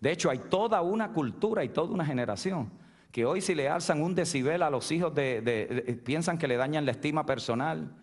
[0.00, 2.70] De hecho, hay toda una cultura y toda una generación
[3.12, 5.12] que hoy si le alzan un decibel a los hijos
[6.02, 7.94] piensan que le dañan la estima personal,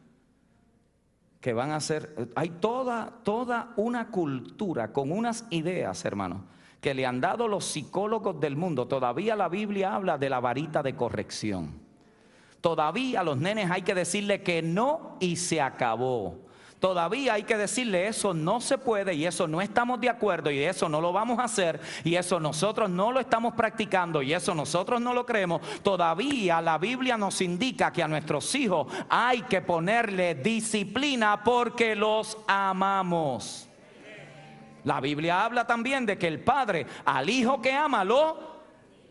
[1.42, 6.42] que van a ser, hay toda, toda una cultura con unas ideas, hermanos,
[6.82, 8.88] que le han dado los psicólogos del mundo.
[8.88, 11.80] Todavía la Biblia habla de la varita de corrección.
[12.62, 16.49] Todavía a los nenes hay que decirle que no y se acabó.
[16.80, 20.60] Todavía hay que decirle eso no se puede y eso no estamos de acuerdo y
[20.64, 24.56] eso no lo vamos a hacer y eso nosotros no lo estamos practicando y eso
[24.56, 25.62] nosotros no lo creemos.
[25.84, 32.38] Todavía la Biblia nos indica que a nuestros hijos hay que ponerle disciplina porque los
[32.48, 33.68] amamos.
[34.86, 38.62] La Biblia habla también de que el padre al hijo que ama lo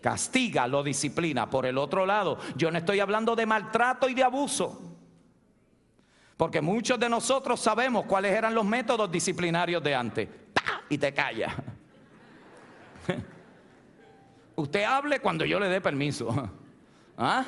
[0.00, 1.50] castiga, lo disciplina.
[1.50, 4.97] Por el otro lado, yo no estoy hablando de maltrato y de abuso.
[6.38, 10.28] Porque muchos de nosotros sabemos cuáles eran los métodos disciplinarios de antes.
[10.88, 11.52] Y te calla.
[14.54, 16.48] Usted hable cuando yo le dé permiso.
[17.18, 17.44] ¿Ah?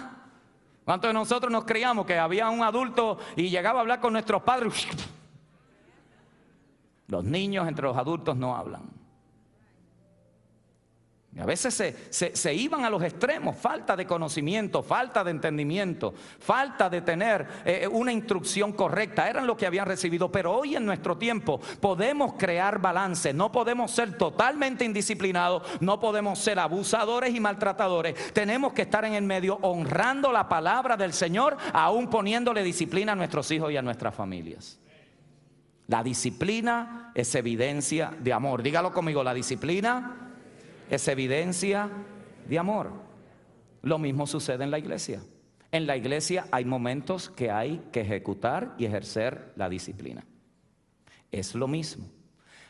[0.85, 4.43] ¿Cuántos de nosotros nos creíamos que había un adulto y llegaba a hablar con nuestros
[4.43, 4.89] padres?
[7.07, 8.83] Los niños entre los adultos no hablan.
[11.39, 17.03] A veces se, iban a los extremos, falta de conocimiento, falta de entendimiento, falta de
[17.03, 21.61] tener eh, una instrucción correcta, eran lo que habían recibido, pero hoy en nuestro tiempo
[21.81, 28.73] podemos crear balance, no podemos ser totalmente indisciplinados, no podemos ser abusadores y maltratadores, tenemos
[28.73, 33.49] que estar en el medio honrando la palabra del Señor, aún poniéndole disciplina a nuestros
[33.53, 34.81] hijos y a nuestras familias.
[35.87, 40.27] La disciplina es evidencia de amor, dígalo conmigo, la disciplina
[40.91, 41.89] es evidencia
[42.49, 42.91] de amor.
[43.83, 45.23] Lo mismo sucede en la iglesia.
[45.73, 50.27] En la iglesia hay momentos que hay que ejecutar y ejercer la disciplina.
[51.31, 52.07] Es lo mismo.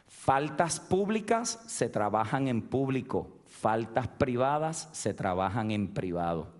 [0.06, 6.52] Faltas públicas se trabajan en público, faltas privadas se trabajan en privado.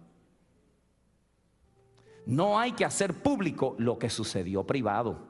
[2.25, 5.27] No hay que hacer público lo que sucedió privado,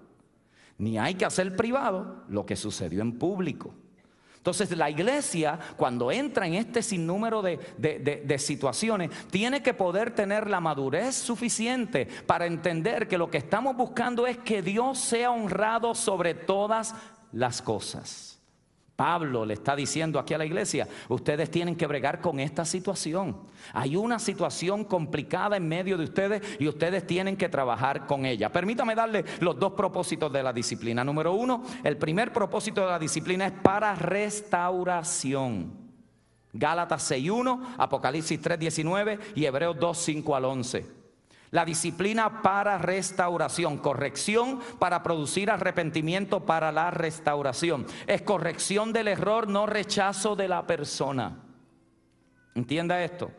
[0.78, 3.74] ni hay que hacer privado lo que sucedió en público.
[4.40, 10.60] Entonces la iglesia, cuando entra en este sinnúmero de, situaciones, tiene que poder tener la
[10.60, 16.32] madurez suficiente para entender que lo que estamos buscando es que Dios sea honrado sobre
[16.32, 16.94] todas
[17.32, 18.29] las cosas.
[19.00, 23.34] Pablo le está diciendo aquí a la iglesia, ustedes tienen que bregar con esta situación.
[23.72, 28.52] Hay una situación complicada en medio de ustedes y ustedes tienen que trabajar con ella.
[28.52, 31.02] Permítame darle los dos propósitos de la disciplina.
[31.02, 35.72] Número uno, el primer propósito de la disciplina es para restauración.
[36.52, 40.99] Gálatas 6.1, Apocalipsis 3.19 y Hebreos 2.5 al 11.
[41.52, 47.86] La disciplina para restauración, corrección para producir arrepentimiento para la restauración.
[48.06, 51.38] Es corrección del error, no rechazo de la persona.
[52.54, 53.32] Entienda esto.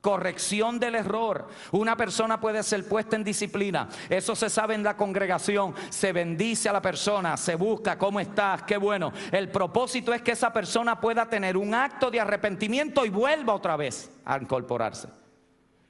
[0.00, 1.48] corrección del error.
[1.72, 3.88] Una persona puede ser puesta en disciplina.
[4.08, 5.74] Eso se sabe en la congregación.
[5.90, 9.12] Se bendice a la persona, se busca cómo estás, qué bueno.
[9.32, 13.76] El propósito es que esa persona pueda tener un acto de arrepentimiento y vuelva otra
[13.76, 15.08] vez a incorporarse.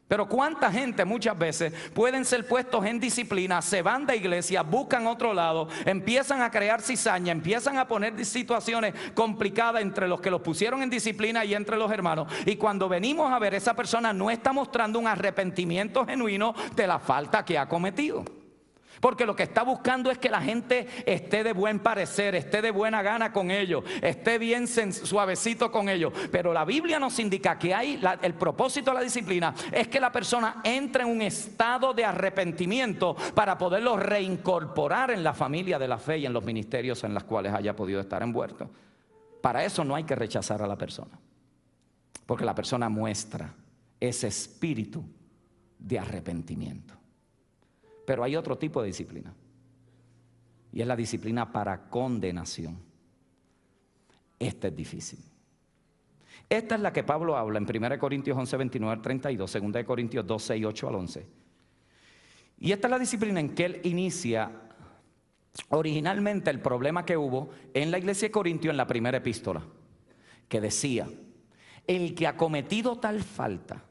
[0.09, 5.07] Pero cuánta gente muchas veces pueden ser puestos en disciplina, se van de iglesia, buscan
[5.07, 10.41] otro lado, empiezan a crear cizaña, empiezan a poner situaciones complicadas entre los que los
[10.41, 12.33] pusieron en disciplina y entre los hermanos.
[12.47, 16.99] Y cuando venimos a ver, esa persona no está mostrando un arrepentimiento genuino de la
[16.99, 18.38] falta que ha cometido.
[19.01, 22.71] Porque lo que está buscando es que la gente esté de buen parecer, esté de
[22.71, 26.13] buena gana con ellos, esté bien suavecito con ellos.
[26.31, 30.13] Pero la Biblia nos indica que hay el propósito de la disciplina es que la
[30.13, 35.99] persona entre en un estado de arrepentimiento para poderlo reincorporar en la familia de la
[35.99, 38.71] fe y en los ministerios en los cuales haya podido estar envuelto.
[39.41, 41.19] Para eso no hay que rechazar a la persona.
[42.27, 43.55] Porque la persona muestra
[43.99, 45.05] ese espíritu
[45.79, 46.98] de arrepentimiento.
[48.09, 49.35] Pero hay otro tipo de disciplina.
[50.73, 52.79] Y es la disciplina para condenación.
[54.39, 55.19] Esta es difícil.
[56.49, 60.27] Esta es la que Pablo habla en 1 Corintios 11, 29 al 32, 2 Corintios
[60.27, 61.27] 12 y 8 al 11.
[62.61, 64.53] Y esta es la disciplina en que él inicia
[65.69, 69.63] originalmente el problema que hubo en la iglesia de Corintio en la primera epístola,
[70.49, 71.07] que decía,
[71.87, 73.85] el que ha cometido tal falta,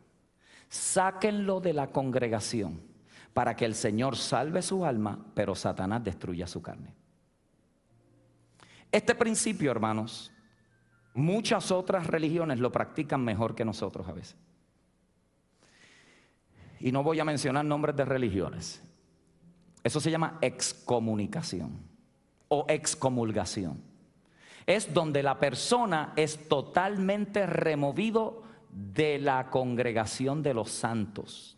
[0.69, 2.87] sáquenlo de la congregación
[3.38, 6.95] para que el Señor salve su alma, pero Satanás destruya su carne.
[8.91, 10.32] Este principio, hermanos,
[11.13, 14.38] muchas otras religiones lo practican mejor que nosotros a veces.
[16.80, 18.82] Y no voy a mencionar nombres de religiones.
[19.84, 21.80] Eso se llama excomunicación
[22.47, 23.84] o excomulgación.
[24.65, 31.56] Es donde la persona es totalmente removido de la congregación de los santos.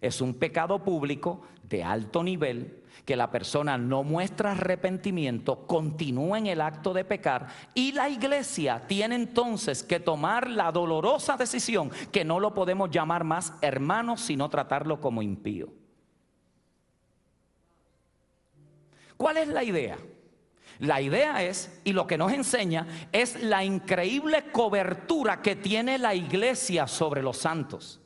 [0.00, 6.46] Es un pecado público de alto nivel que la persona no muestra arrepentimiento, continúa en
[6.46, 12.24] el acto de pecar y la iglesia tiene entonces que tomar la dolorosa decisión que
[12.24, 15.68] no lo podemos llamar más hermano, sino tratarlo como impío.
[19.16, 19.98] ¿Cuál es la idea?
[20.78, 26.14] La idea es, y lo que nos enseña, es la increíble cobertura que tiene la
[26.14, 27.99] iglesia sobre los santos.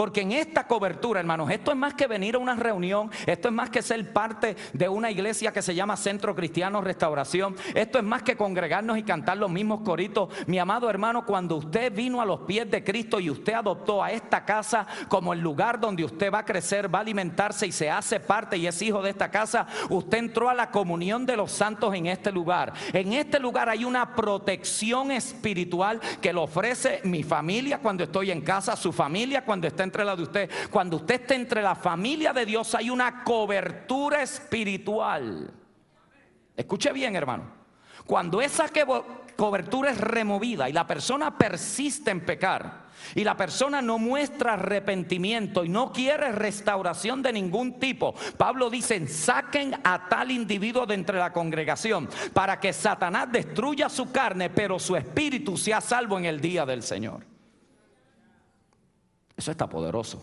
[0.00, 3.54] Porque en esta cobertura, hermanos, esto es más que venir a una reunión, esto es
[3.54, 8.04] más que ser parte de una iglesia que se llama Centro Cristiano Restauración, esto es
[8.04, 10.30] más que congregarnos y cantar los mismos coritos.
[10.46, 14.10] Mi amado hermano, cuando usted vino a los pies de Cristo y usted adoptó a
[14.10, 17.90] esta casa como el lugar donde usted va a crecer, va a alimentarse y se
[17.90, 21.52] hace parte y es hijo de esta casa, usted entró a la comunión de los
[21.52, 22.72] santos en este lugar.
[22.94, 28.40] En este lugar hay una protección espiritual que lo ofrece mi familia cuando estoy en
[28.40, 30.50] casa, su familia cuando está en entre la de usted.
[30.70, 35.52] Cuando usted esté entre la familia de Dios hay una cobertura espiritual.
[36.56, 37.44] Escuche bien, hermano.
[38.06, 38.66] Cuando esa
[39.36, 45.64] cobertura es removida y la persona persiste en pecar y la persona no muestra arrepentimiento
[45.64, 51.18] y no quiere restauración de ningún tipo, Pablo dice, saquen a tal individuo de entre
[51.18, 56.40] la congregación para que Satanás destruya su carne, pero su espíritu sea salvo en el
[56.40, 57.29] día del Señor.
[59.40, 60.20] Eso está poderoso.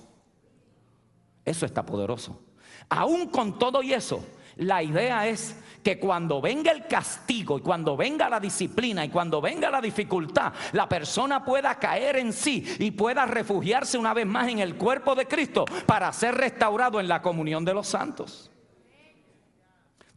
[1.43, 2.39] Eso está poderoso.
[2.88, 4.23] Aún con todo y eso,
[4.58, 9.41] la idea es que cuando venga el castigo y cuando venga la disciplina y cuando
[9.41, 14.49] venga la dificultad, la persona pueda caer en sí y pueda refugiarse una vez más
[14.49, 18.51] en el cuerpo de Cristo para ser restaurado en la comunión de los santos.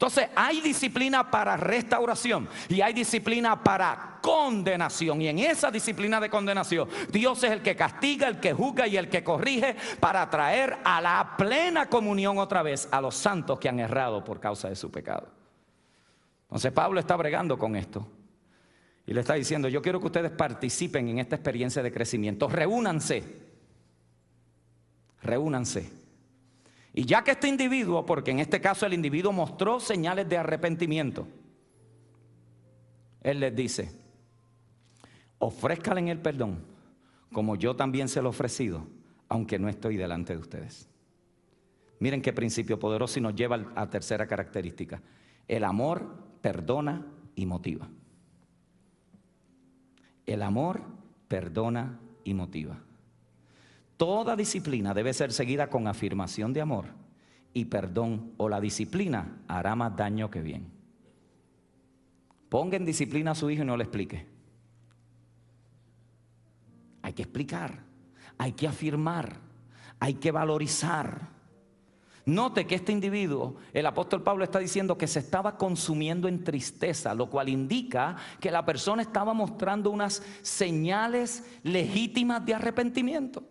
[0.00, 5.20] Entonces hay disciplina para restauración y hay disciplina para condenación.
[5.20, 8.96] Y en esa disciplina de condenación, Dios es el que castiga, el que juzga y
[8.96, 13.68] el que corrige para traer a la plena comunión otra vez a los santos que
[13.68, 15.28] han errado por causa de su pecado.
[16.44, 18.08] Entonces Pablo está bregando con esto.
[19.06, 22.48] Y le está diciendo, yo quiero que ustedes participen en esta experiencia de crecimiento.
[22.48, 23.22] Reúnanse.
[25.20, 25.99] Reúnanse.
[26.92, 31.29] Y ya que este individuo, porque en este caso el individuo mostró señales de arrepentimiento,
[33.22, 33.92] él les dice,
[35.38, 36.70] ofrézcanle el perdón
[37.33, 38.87] como yo también se lo he ofrecido,
[39.29, 40.88] aunque no estoy delante de ustedes.
[42.00, 45.03] Miren qué principio poderoso y nos lleva a tercera característica.
[45.46, 47.88] El amor perdona y motiva.
[50.26, 50.83] El amor
[51.29, 52.83] perdona y motiva.
[54.00, 56.86] Toda disciplina debe ser seguida con afirmación de amor
[57.52, 60.72] y perdón o la disciplina hará más daño que bien.
[62.48, 64.26] Ponga en disciplina a su hijo y no le explique.
[67.02, 67.84] Hay que explicar.
[68.38, 69.36] hay que afirmar,
[69.98, 71.28] hay que valorizar.
[72.24, 77.14] Note que este individuo, el apóstol Pablo está diciendo que se estaba consumiendo en tristeza,
[77.14, 83.44] lo cual indica que la persona estaba mostrando unas señales legítimas de arrepentimiento.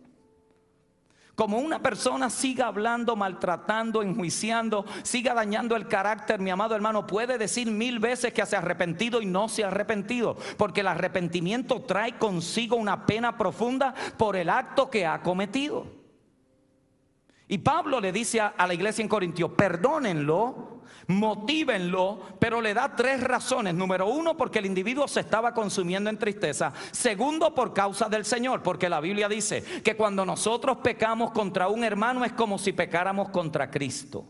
[1.39, 7.37] Como una persona siga hablando, maltratando, enjuiciando, siga dañando el carácter, mi amado hermano, puede
[7.37, 11.83] decir mil veces que se ha arrepentido y no se ha arrepentido, porque el arrepentimiento
[11.83, 15.98] trae consigo una pena profunda por el acto que ha cometido.
[17.51, 23.23] Y Pablo le dice a, la iglesia en Corintio, perdónenlo, motívenlo, pero le da tres
[23.23, 23.73] razones.
[23.73, 26.71] Número uno, porque el individuo se estaba consumiendo en tristeza.
[26.91, 31.83] Segundo, por causa del Señor, porque la Biblia dice que cuando nosotros pecamos contra un
[31.83, 34.27] hermano es como si pecáramos contra Cristo.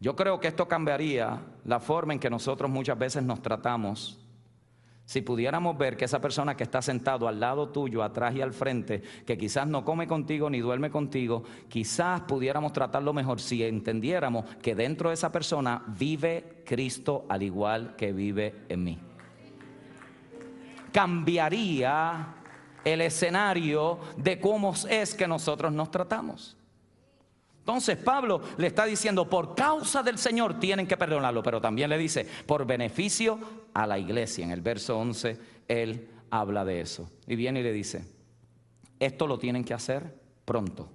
[0.00, 4.23] Yo creo que esto cambiaría la forma en que nosotros muchas veces nos tratamos
[5.04, 8.54] si pudiéramos ver que esa persona que está sentado al lado tuyo, atrás y al
[8.54, 14.46] frente, que quizás no come contigo ni duerme contigo, quizás pudiéramos tratarlo mejor si entendiéramos
[14.62, 18.98] que dentro de esa persona vive Cristo al igual que vive en mí.
[20.90, 22.36] Cambiaría
[22.84, 26.56] el escenario de cómo es que nosotros nos tratamos.
[27.64, 31.96] Entonces Pablo le está diciendo, por causa del Señor tienen que perdonarlo, pero también le
[31.96, 33.38] dice, por beneficio
[33.72, 34.44] a la iglesia.
[34.44, 37.08] En el verso 11 él habla de eso.
[37.26, 38.04] Y viene y le dice,
[39.00, 40.90] esto lo tienen que hacer pronto,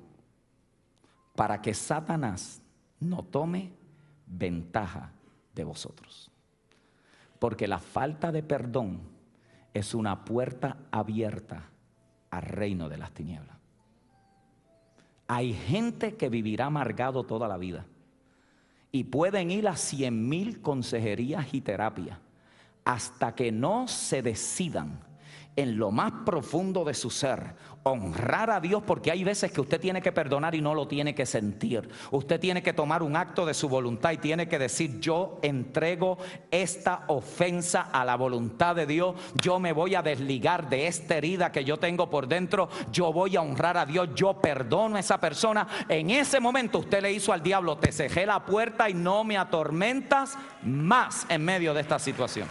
[1.36, 2.62] para que Satanás
[3.00, 3.74] no tome
[4.28, 5.12] ventaja
[5.56, 6.30] de vosotros.
[7.40, 9.02] Porque la falta de perdón
[9.74, 11.72] es una puerta abierta
[12.30, 13.59] al reino de las tinieblas.
[15.32, 17.86] Hay gente que vivirá amargado toda la vida
[18.92, 22.18] y pueden ir a cien mil consejerías y terapias
[22.84, 25.00] hasta que no se decidan
[25.60, 27.54] en lo más profundo de su ser,
[27.84, 31.14] honrar a Dios, porque hay veces que usted tiene que perdonar y no lo tiene
[31.14, 31.90] que sentir.
[32.12, 36.18] Usted tiene que tomar un acto de su voluntad y tiene que decir, yo entrego
[36.50, 41.52] esta ofensa a la voluntad de Dios, yo me voy a desligar de esta herida
[41.52, 45.20] que yo tengo por dentro, yo voy a honrar a Dios, yo perdono a esa
[45.20, 45.68] persona.
[45.90, 49.38] En ese momento usted le hizo al diablo, te cejé la puerta y no me
[49.38, 52.48] atormentas más en medio de esta situación.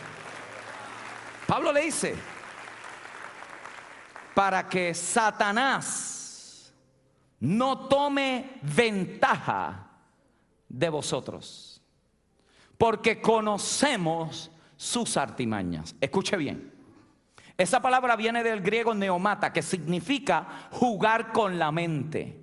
[1.46, 2.14] Pablo le dice,
[4.38, 6.72] para que Satanás
[7.40, 9.88] no tome ventaja
[10.68, 11.82] de vosotros,
[12.78, 15.96] porque conocemos sus artimañas.
[16.00, 16.72] Escuche bien.
[17.56, 22.40] Esa palabra viene del griego neomata, que significa jugar con la mente.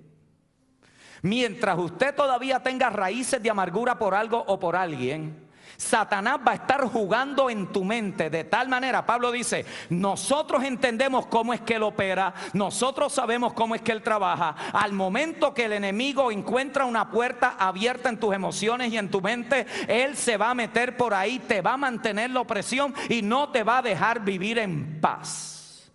[1.22, 5.45] Mientras usted todavía tenga raíces de amargura por algo o por alguien,
[5.76, 11.26] Satanás va a estar jugando en tu mente de tal manera, Pablo dice, nosotros entendemos
[11.26, 14.56] cómo es que él opera, nosotros sabemos cómo es que él trabaja.
[14.72, 19.20] Al momento que el enemigo encuentra una puerta abierta en tus emociones y en tu
[19.20, 23.22] mente, él se va a meter por ahí, te va a mantener la opresión y
[23.22, 25.90] no te va a dejar vivir en paz.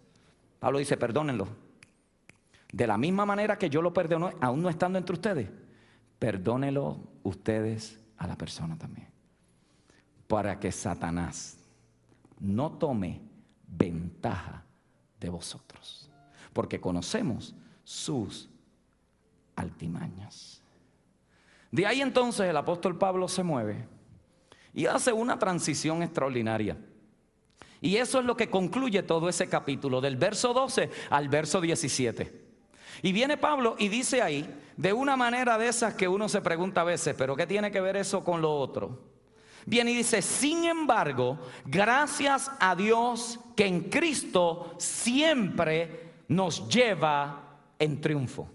[0.60, 1.48] Pablo dice, perdónenlo.
[2.72, 5.50] De la misma manera que yo lo perdono, aún no estando entre ustedes,
[6.20, 9.11] perdónenlo ustedes a la persona también
[10.32, 11.58] para que Satanás
[12.40, 13.20] no tome
[13.68, 14.64] ventaja
[15.20, 16.10] de vosotros,
[16.54, 17.54] porque conocemos
[17.84, 18.50] sus
[19.58, 20.62] altimañas.
[21.70, 23.86] De ahí entonces el apóstol Pablo se mueve
[24.74, 26.78] y hace una transición extraordinaria.
[27.82, 32.42] Y eso es lo que concluye todo ese capítulo, del verso 12 al verso 17.
[33.02, 36.80] Y viene Pablo y dice ahí, de una manera de esas que uno se pregunta
[36.80, 39.11] a veces, pero ¿qué tiene que ver eso con lo otro?
[39.66, 48.02] Viene y dice, sin embargo, gracias a Dios que en Cristo siempre nos lleva en
[48.02, 48.50] triunfo.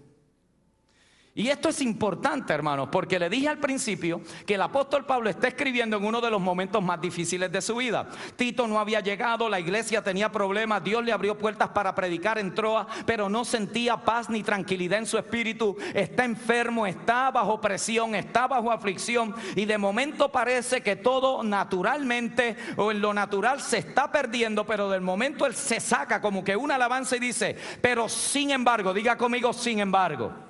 [1.37, 5.49] Y esto es importante, hermanos, porque le dije al principio que el apóstol Pablo está
[5.49, 8.09] escribiendo en uno de los momentos más difíciles de su vida.
[8.35, 12.55] Tito no había llegado, la iglesia tenía problemas, Dios le abrió puertas para predicar en
[12.55, 15.77] Troa, pero no sentía paz ni tranquilidad en su espíritu.
[15.93, 22.57] Está enfermo, está bajo presión, está bajo aflicción y de momento parece que todo naturalmente
[22.77, 26.55] o en lo natural se está perdiendo, pero del momento él se saca como que
[26.55, 30.46] una alabanza y dice, pero sin embargo, diga conmigo sin embargo.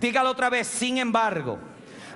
[0.00, 1.58] Dígalo otra vez, sin embargo.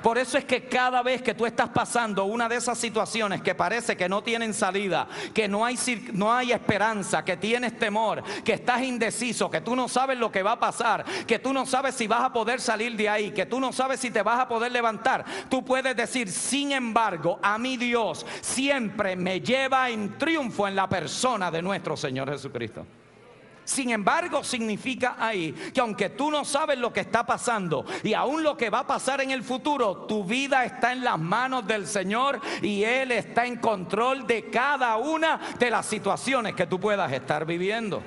[0.02, 3.54] Por eso es que cada vez que tú estás pasando una de esas situaciones que
[3.54, 5.78] parece que no tienen salida, que no hay,
[6.14, 10.42] no hay esperanza, que tienes temor, que estás indeciso, que tú no sabes lo que
[10.42, 13.46] va a pasar, que tú no sabes si vas a poder salir de ahí, que
[13.46, 17.58] tú no sabes si te vas a poder levantar, tú puedes decir, sin embargo, a
[17.58, 22.86] mi Dios siempre me lleva en triunfo en la persona de nuestro Señor Jesucristo.
[23.70, 28.42] Sin embargo, significa ahí que aunque tú no sabes lo que está pasando y aún
[28.42, 31.86] lo que va a pasar en el futuro, tu vida está en las manos del
[31.86, 37.12] Señor y Él está en control de cada una de las situaciones que tú puedas
[37.12, 38.02] estar viviendo.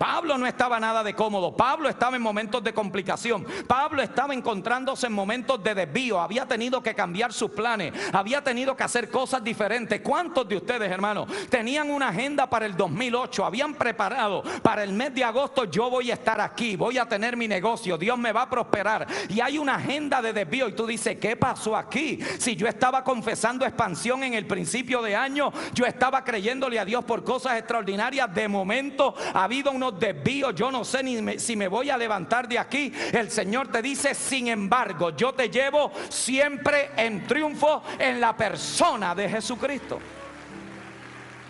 [0.00, 1.54] Pablo no estaba nada de cómodo.
[1.54, 3.46] Pablo estaba en momentos de complicación.
[3.66, 6.18] Pablo estaba encontrándose en momentos de desvío.
[6.18, 7.92] Había tenido que cambiar sus planes.
[8.10, 10.00] Había tenido que hacer cosas diferentes.
[10.00, 13.44] ¿Cuántos de ustedes, hermanos, tenían una agenda para el 2008?
[13.44, 15.64] Habían preparado para el mes de agosto.
[15.64, 16.76] Yo voy a estar aquí.
[16.76, 17.98] Voy a tener mi negocio.
[17.98, 19.06] Dios me va a prosperar.
[19.28, 20.66] Y hay una agenda de desvío.
[20.66, 22.18] Y tú dices, ¿qué pasó aquí?
[22.38, 27.04] Si yo estaba confesando expansión en el principio de año, yo estaba creyéndole a Dios
[27.04, 28.32] por cosas extraordinarias.
[28.32, 32.48] De momento ha habido unos desvíos, yo no sé ni si me voy a levantar
[32.48, 32.92] de aquí.
[33.12, 39.14] El Señor te dice, sin embargo, yo te llevo siempre en triunfo en la persona
[39.14, 39.98] de Jesucristo.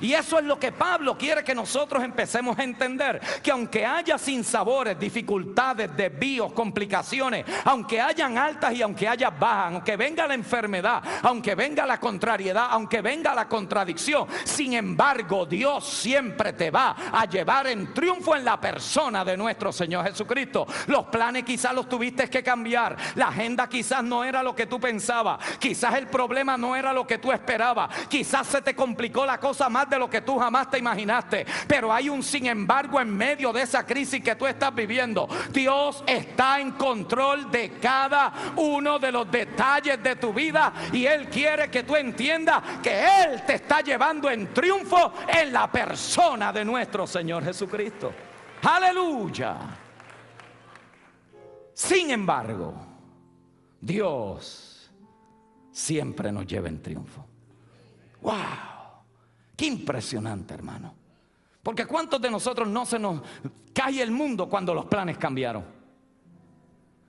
[0.01, 3.21] Y eso es lo que Pablo quiere que nosotros empecemos a entender.
[3.43, 9.97] Que aunque haya sinsabores, dificultades, desvíos, complicaciones, aunque hayan altas y aunque haya bajas, aunque
[9.97, 16.53] venga la enfermedad, aunque venga la contrariedad, aunque venga la contradicción, sin embargo Dios siempre
[16.53, 20.67] te va a llevar en triunfo en la persona de nuestro Señor Jesucristo.
[20.87, 22.97] Los planes quizás los tuviste que cambiar.
[23.17, 25.39] La agenda quizás no era lo que tú pensabas.
[25.59, 27.91] Quizás el problema no era lo que tú esperabas.
[28.09, 31.45] Quizás se te complicó la cosa más de lo que tú jamás te imaginaste.
[31.67, 35.29] Pero hay un sin embargo en medio de esa crisis que tú estás viviendo.
[35.53, 41.29] Dios está en control de cada uno de los detalles de tu vida y Él
[41.29, 46.65] quiere que tú entiendas que Él te está llevando en triunfo en la persona de
[46.65, 48.13] nuestro Señor Jesucristo.
[48.63, 49.57] Aleluya.
[51.73, 52.75] Sin embargo,
[53.81, 54.91] Dios
[55.73, 57.25] siempre nos lleva en triunfo.
[58.21, 58.70] Wow.
[59.61, 60.95] Qué impresionante, hermano.
[61.63, 63.21] Porque ¿cuántos de nosotros no se nos
[63.75, 65.63] cae el mundo cuando los planes cambiaron?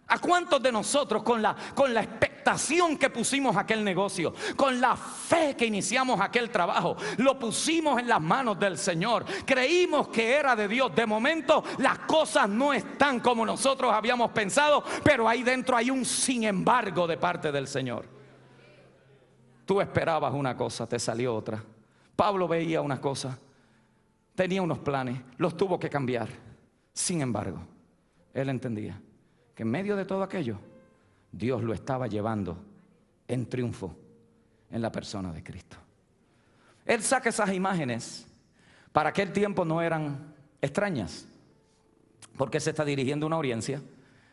[0.10, 4.97] ¿A cuántos de nosotros con la, con la expectación que pusimos aquel negocio, con la
[4.97, 10.54] fe que iniciamos aquel trabajo, lo pusimos en las manos del Señor, creímos que era
[10.54, 10.93] de Dios?
[10.93, 16.04] De momento las cosas no están como nosotros habíamos pensado, pero ahí dentro hay un
[16.04, 18.10] sin embargo de parte del Señor.
[19.66, 21.64] Tú esperabas una cosa, te salió otra.
[22.16, 23.38] Pablo veía una cosa,
[24.36, 26.30] tenía unos planes, los tuvo que cambiar.
[26.93, 27.59] Sin embargo,
[28.34, 28.99] él entendía
[29.55, 30.57] que en medio de todo aquello,
[31.32, 32.57] Dios lo estaba llevando
[33.28, 33.95] en triunfo
[34.70, 35.78] en la persona de Cristo.
[36.86, 38.28] Él saca esas imágenes,
[38.91, 41.28] para aquel tiempo no eran extrañas,
[42.38, 43.82] porque se está dirigiendo a una audiencia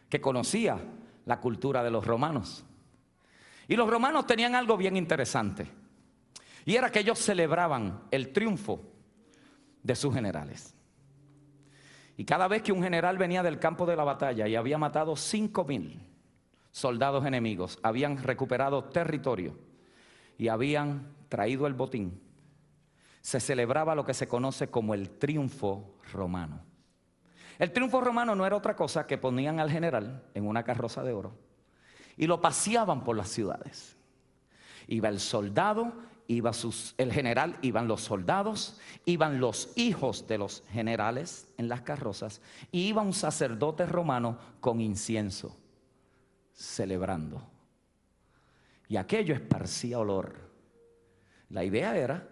[0.09, 0.79] que conocía
[1.26, 2.64] la cultura de los romanos.
[3.68, 5.70] Y los romanos tenían algo bien interesante.
[6.64, 8.82] Y era que ellos celebraban el triunfo
[9.82, 10.74] de sus generales.
[12.16, 15.16] Y cada vez que un general venía del campo de la batalla y había matado
[15.16, 16.00] cinco mil
[16.70, 19.56] soldados enemigos, habían recuperado territorio
[20.36, 22.20] y habían traído el botín,
[23.20, 26.62] se celebraba lo que se conoce como el triunfo romano.
[27.59, 31.12] El triunfo romano no era otra cosa que ponían al general en una carroza de
[31.12, 31.36] oro
[32.16, 33.96] y lo paseaban por las ciudades.
[34.86, 35.92] Iba el soldado
[36.29, 36.53] iba
[36.99, 42.83] el general, iban los soldados, iban los hijos de los generales en las carrozas, y
[42.89, 45.57] iba un sacerdote romano con incienso,
[46.53, 47.43] celebrando.
[48.89, 50.35] Y aquello esparcía olor.
[51.49, 52.29] La idea era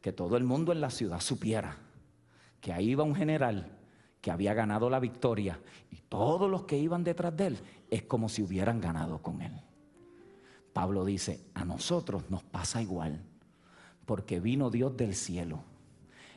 [0.00, 1.76] que todo el mundo en la ciudad supiera
[2.60, 3.70] que ahí iba un general
[4.22, 5.60] que había ganado la victoria
[5.90, 7.58] y todos los que iban detrás de él
[7.90, 9.52] es como si hubieran ganado con él.
[10.76, 13.18] Pablo dice, a nosotros nos pasa igual,
[14.04, 15.64] porque vino Dios del cielo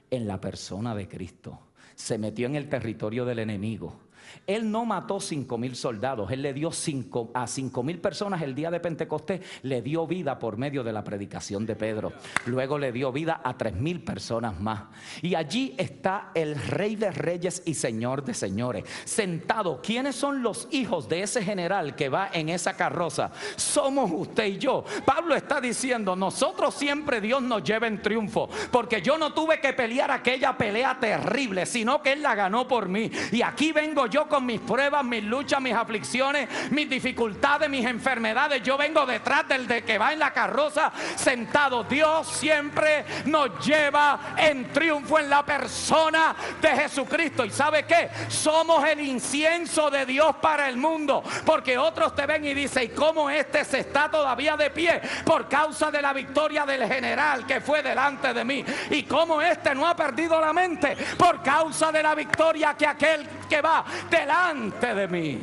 [0.10, 1.60] en la persona de Cristo,
[1.94, 4.00] se metió en el territorio del enemigo
[4.48, 8.56] él no mató cinco mil soldados, él le dio cinco, a cinco mil personas el
[8.56, 12.14] día de Pentecostés, le dio vida por medio de la predicación de Pedro.
[12.46, 14.84] Luego le dio vida a tres mil personas más.
[15.22, 19.82] Y allí está el Rey de Reyes y Señor de Señores, sentado.
[19.82, 23.32] ¿Quiénes son los hijos de ese general que va en esa carroza?
[23.56, 24.84] Somos usted y yo.
[25.06, 29.74] Pablo está diciendo, nosotros siempre Dios nos lleva en triunfo, porque yo no tuve que
[29.74, 33.10] pelear aquella pelea terrible, sino que Él la ganó por mí.
[33.32, 38.62] Y aquí vengo yo con mis pruebas, mis luchas, mis aflicciones, mis dificultades, mis enfermedades,
[38.64, 41.84] yo vengo detrás del de que va en la carroza sentado.
[41.84, 47.46] Dios siempre nos lleva en triunfo en la persona de Jesucristo.
[47.46, 48.10] ¿Y sabe qué?
[48.28, 51.24] Somos el incienso de Dios para el mundo.
[51.46, 55.02] Porque otros te ven y dicen, ¿y cómo este se está todavía de pie?
[55.26, 58.66] Por causa de la victoria del general que fue delante de mí.
[58.90, 60.96] ¿Y cómo este no ha perdido la mente?
[61.18, 65.42] Por causa de la victoria que aquel que va delante de mí.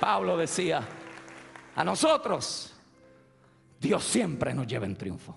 [0.00, 0.82] Pablo decía,
[1.74, 2.74] a nosotros
[3.80, 5.36] Dios siempre nos lleva en triunfo.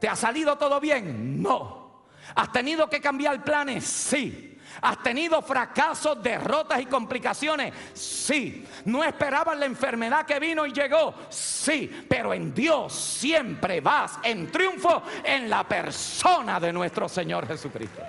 [0.00, 1.42] ¿Te ha salido todo bien?
[1.42, 2.04] No.
[2.34, 3.84] ¿Has tenido que cambiar planes?
[3.84, 4.58] Sí.
[4.82, 7.72] ¿Has tenido fracasos, derrotas y complicaciones?
[7.94, 8.64] Sí.
[8.84, 11.14] ¿No esperaban la enfermedad que vino y llegó?
[11.30, 12.06] Sí.
[12.08, 18.02] Pero en Dios siempre vas en triunfo en la persona de nuestro Señor Jesucristo.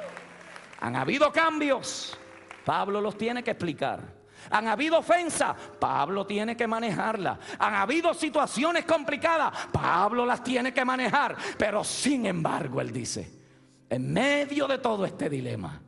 [0.81, 2.18] Han habido cambios.
[2.69, 3.99] Pablo los tiene que explicar.
[4.51, 7.39] Han habido ofensas, Pablo tiene que manejarla.
[7.57, 11.35] Han habido situaciones complicadas, Pablo las tiene que manejar.
[11.57, 13.27] Pero sin embargo, él dice,
[13.89, 15.81] en medio de todo este dilema,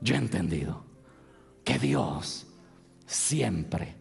[0.00, 0.84] yo he entendido
[1.64, 2.46] que Dios
[3.04, 3.96] siempre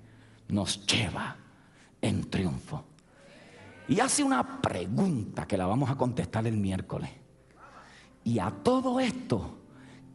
[0.49, 1.35] nos lleva
[1.99, 2.85] en triunfo.
[3.87, 7.09] Y hace una pregunta que la vamos a contestar el miércoles.
[8.23, 9.60] Y a todo esto,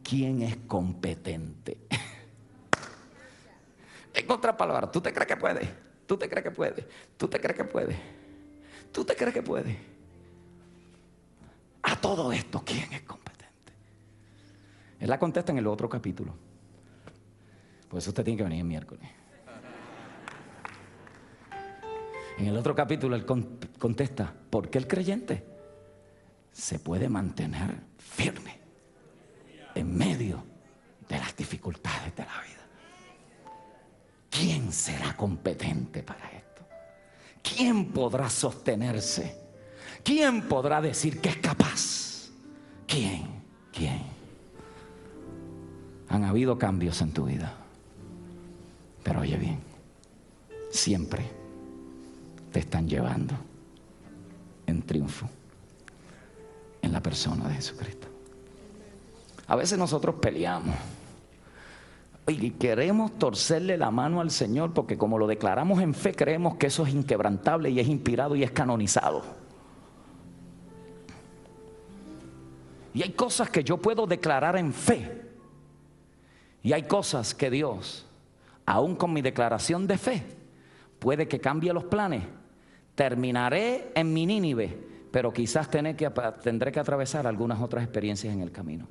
[0.06, 1.78] ¿quién es competente?
[4.14, 5.68] En otras palabras, ¿tú te crees que puede?
[6.06, 6.88] ¿Tú te crees que puede?
[7.18, 7.94] ¿Tú te crees que puede?
[8.90, 9.78] ¿Tú te crees que puede?
[11.82, 13.74] A todo esto, ¿quién es competente?
[15.00, 16.34] Él la contesta en el otro capítulo.
[17.90, 19.06] Por eso usted tiene que venir el miércoles.
[22.38, 25.44] En el otro capítulo él contesta, ¿por qué el creyente
[26.52, 28.65] se puede mantener firme
[29.76, 30.44] en medio
[31.08, 32.56] de las dificultades de la vida?
[34.36, 36.62] ¿quién será competente para esto?
[37.42, 39.34] ¿Quién podrá sostenerse?
[40.02, 42.28] ¿Quién podrá decir que es capaz?
[42.86, 43.26] ¿Quién?
[43.72, 44.02] ¿Quién?
[46.08, 47.54] Han habido cambios en tu vida.
[49.02, 49.60] Pero oye bien,
[50.70, 51.24] siempre
[52.52, 53.34] te están llevando
[54.66, 55.28] en triunfo
[56.82, 58.08] en la persona de Jesucristo.
[59.48, 60.74] A veces nosotros peleamos
[62.28, 66.66] y queremos torcerle la mano al Señor porque como lo declaramos en fe, creemos que
[66.66, 69.22] eso es inquebrantable y es inspirado y es canonizado.
[72.94, 75.22] Y hay cosas que yo puedo declarar en fe.
[76.62, 78.06] Y hay cosas que Dios,
[78.64, 80.24] aún con mi declaración de fe,
[80.98, 82.24] puede que cambie los planes.
[82.96, 84.76] Terminaré en mi Nínive,
[85.12, 88.88] pero quizás tendré que atravesar algunas otras experiencias en el camino.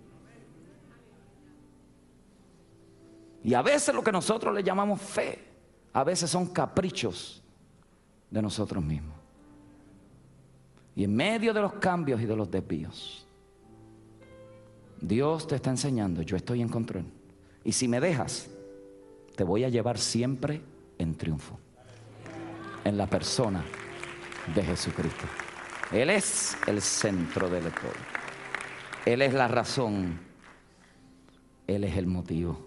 [3.46, 5.38] Y a veces lo que nosotros le llamamos fe,
[5.94, 7.44] a veces son caprichos
[8.32, 9.14] de nosotros mismos.
[10.96, 13.28] Y en medio de los cambios y de los desvíos,
[15.00, 17.06] Dios te está enseñando, yo estoy en control.
[17.64, 18.50] Y si me dejas,
[19.36, 20.64] te voy a llevar siempre
[20.98, 21.60] en triunfo.
[22.84, 23.64] En la persona
[24.56, 25.26] de Jesucristo.
[25.92, 27.94] Él es el centro del todo.
[29.06, 30.20] Él es la razón.
[31.68, 32.65] Él es el motivo.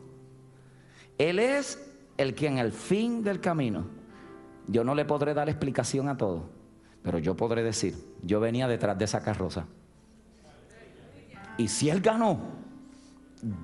[1.19, 1.85] Él es
[2.17, 3.85] el que en el fin del camino,
[4.69, 6.49] yo no le podré dar explicación a todo,
[7.03, 9.67] pero yo podré decir, yo venía detrás de esa carroza.
[11.57, 12.39] Y si Él ganó,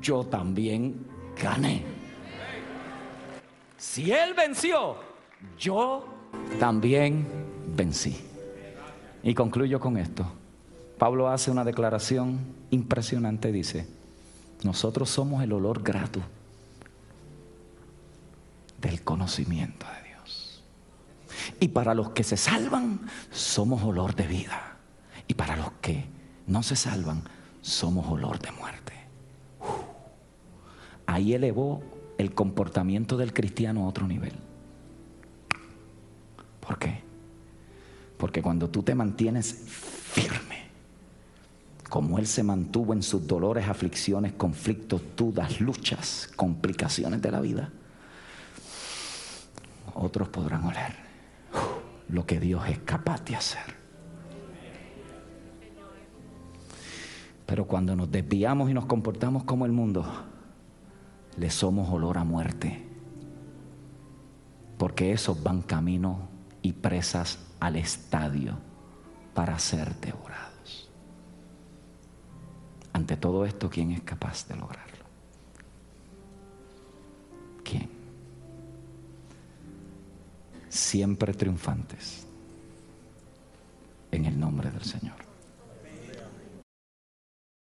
[0.00, 1.06] yo también
[1.40, 1.84] gané.
[3.76, 4.96] Si Él venció,
[5.58, 6.04] yo
[6.58, 7.26] también
[7.76, 8.16] vencí.
[9.22, 10.26] Y concluyo con esto.
[10.98, 12.40] Pablo hace una declaración
[12.70, 13.86] impresionante, dice,
[14.64, 16.20] nosotros somos el olor grato
[18.84, 20.62] del conocimiento de Dios.
[21.58, 24.76] Y para los que se salvan, somos olor de vida.
[25.26, 26.04] Y para los que
[26.46, 27.24] no se salvan,
[27.62, 28.92] somos olor de muerte.
[31.06, 31.82] Ahí elevó
[32.18, 34.34] el comportamiento del cristiano a otro nivel.
[36.60, 37.02] ¿Por qué?
[38.18, 40.68] Porque cuando tú te mantienes firme,
[41.88, 47.72] como Él se mantuvo en sus dolores, aflicciones, conflictos, dudas, luchas, complicaciones de la vida,
[49.94, 51.04] otros podrán oler
[52.08, 53.84] lo que Dios es capaz de hacer.
[57.46, 60.04] Pero cuando nos desviamos y nos comportamos como el mundo,
[61.36, 62.82] le somos olor a muerte.
[64.78, 66.28] Porque esos van camino
[66.62, 68.58] y presas al estadio
[69.34, 70.90] para ser devorados.
[72.92, 74.93] Ante todo esto, ¿quién es capaz de lograrlo?
[80.74, 82.26] Siempre triunfantes.
[84.10, 85.23] En el nombre del Señor.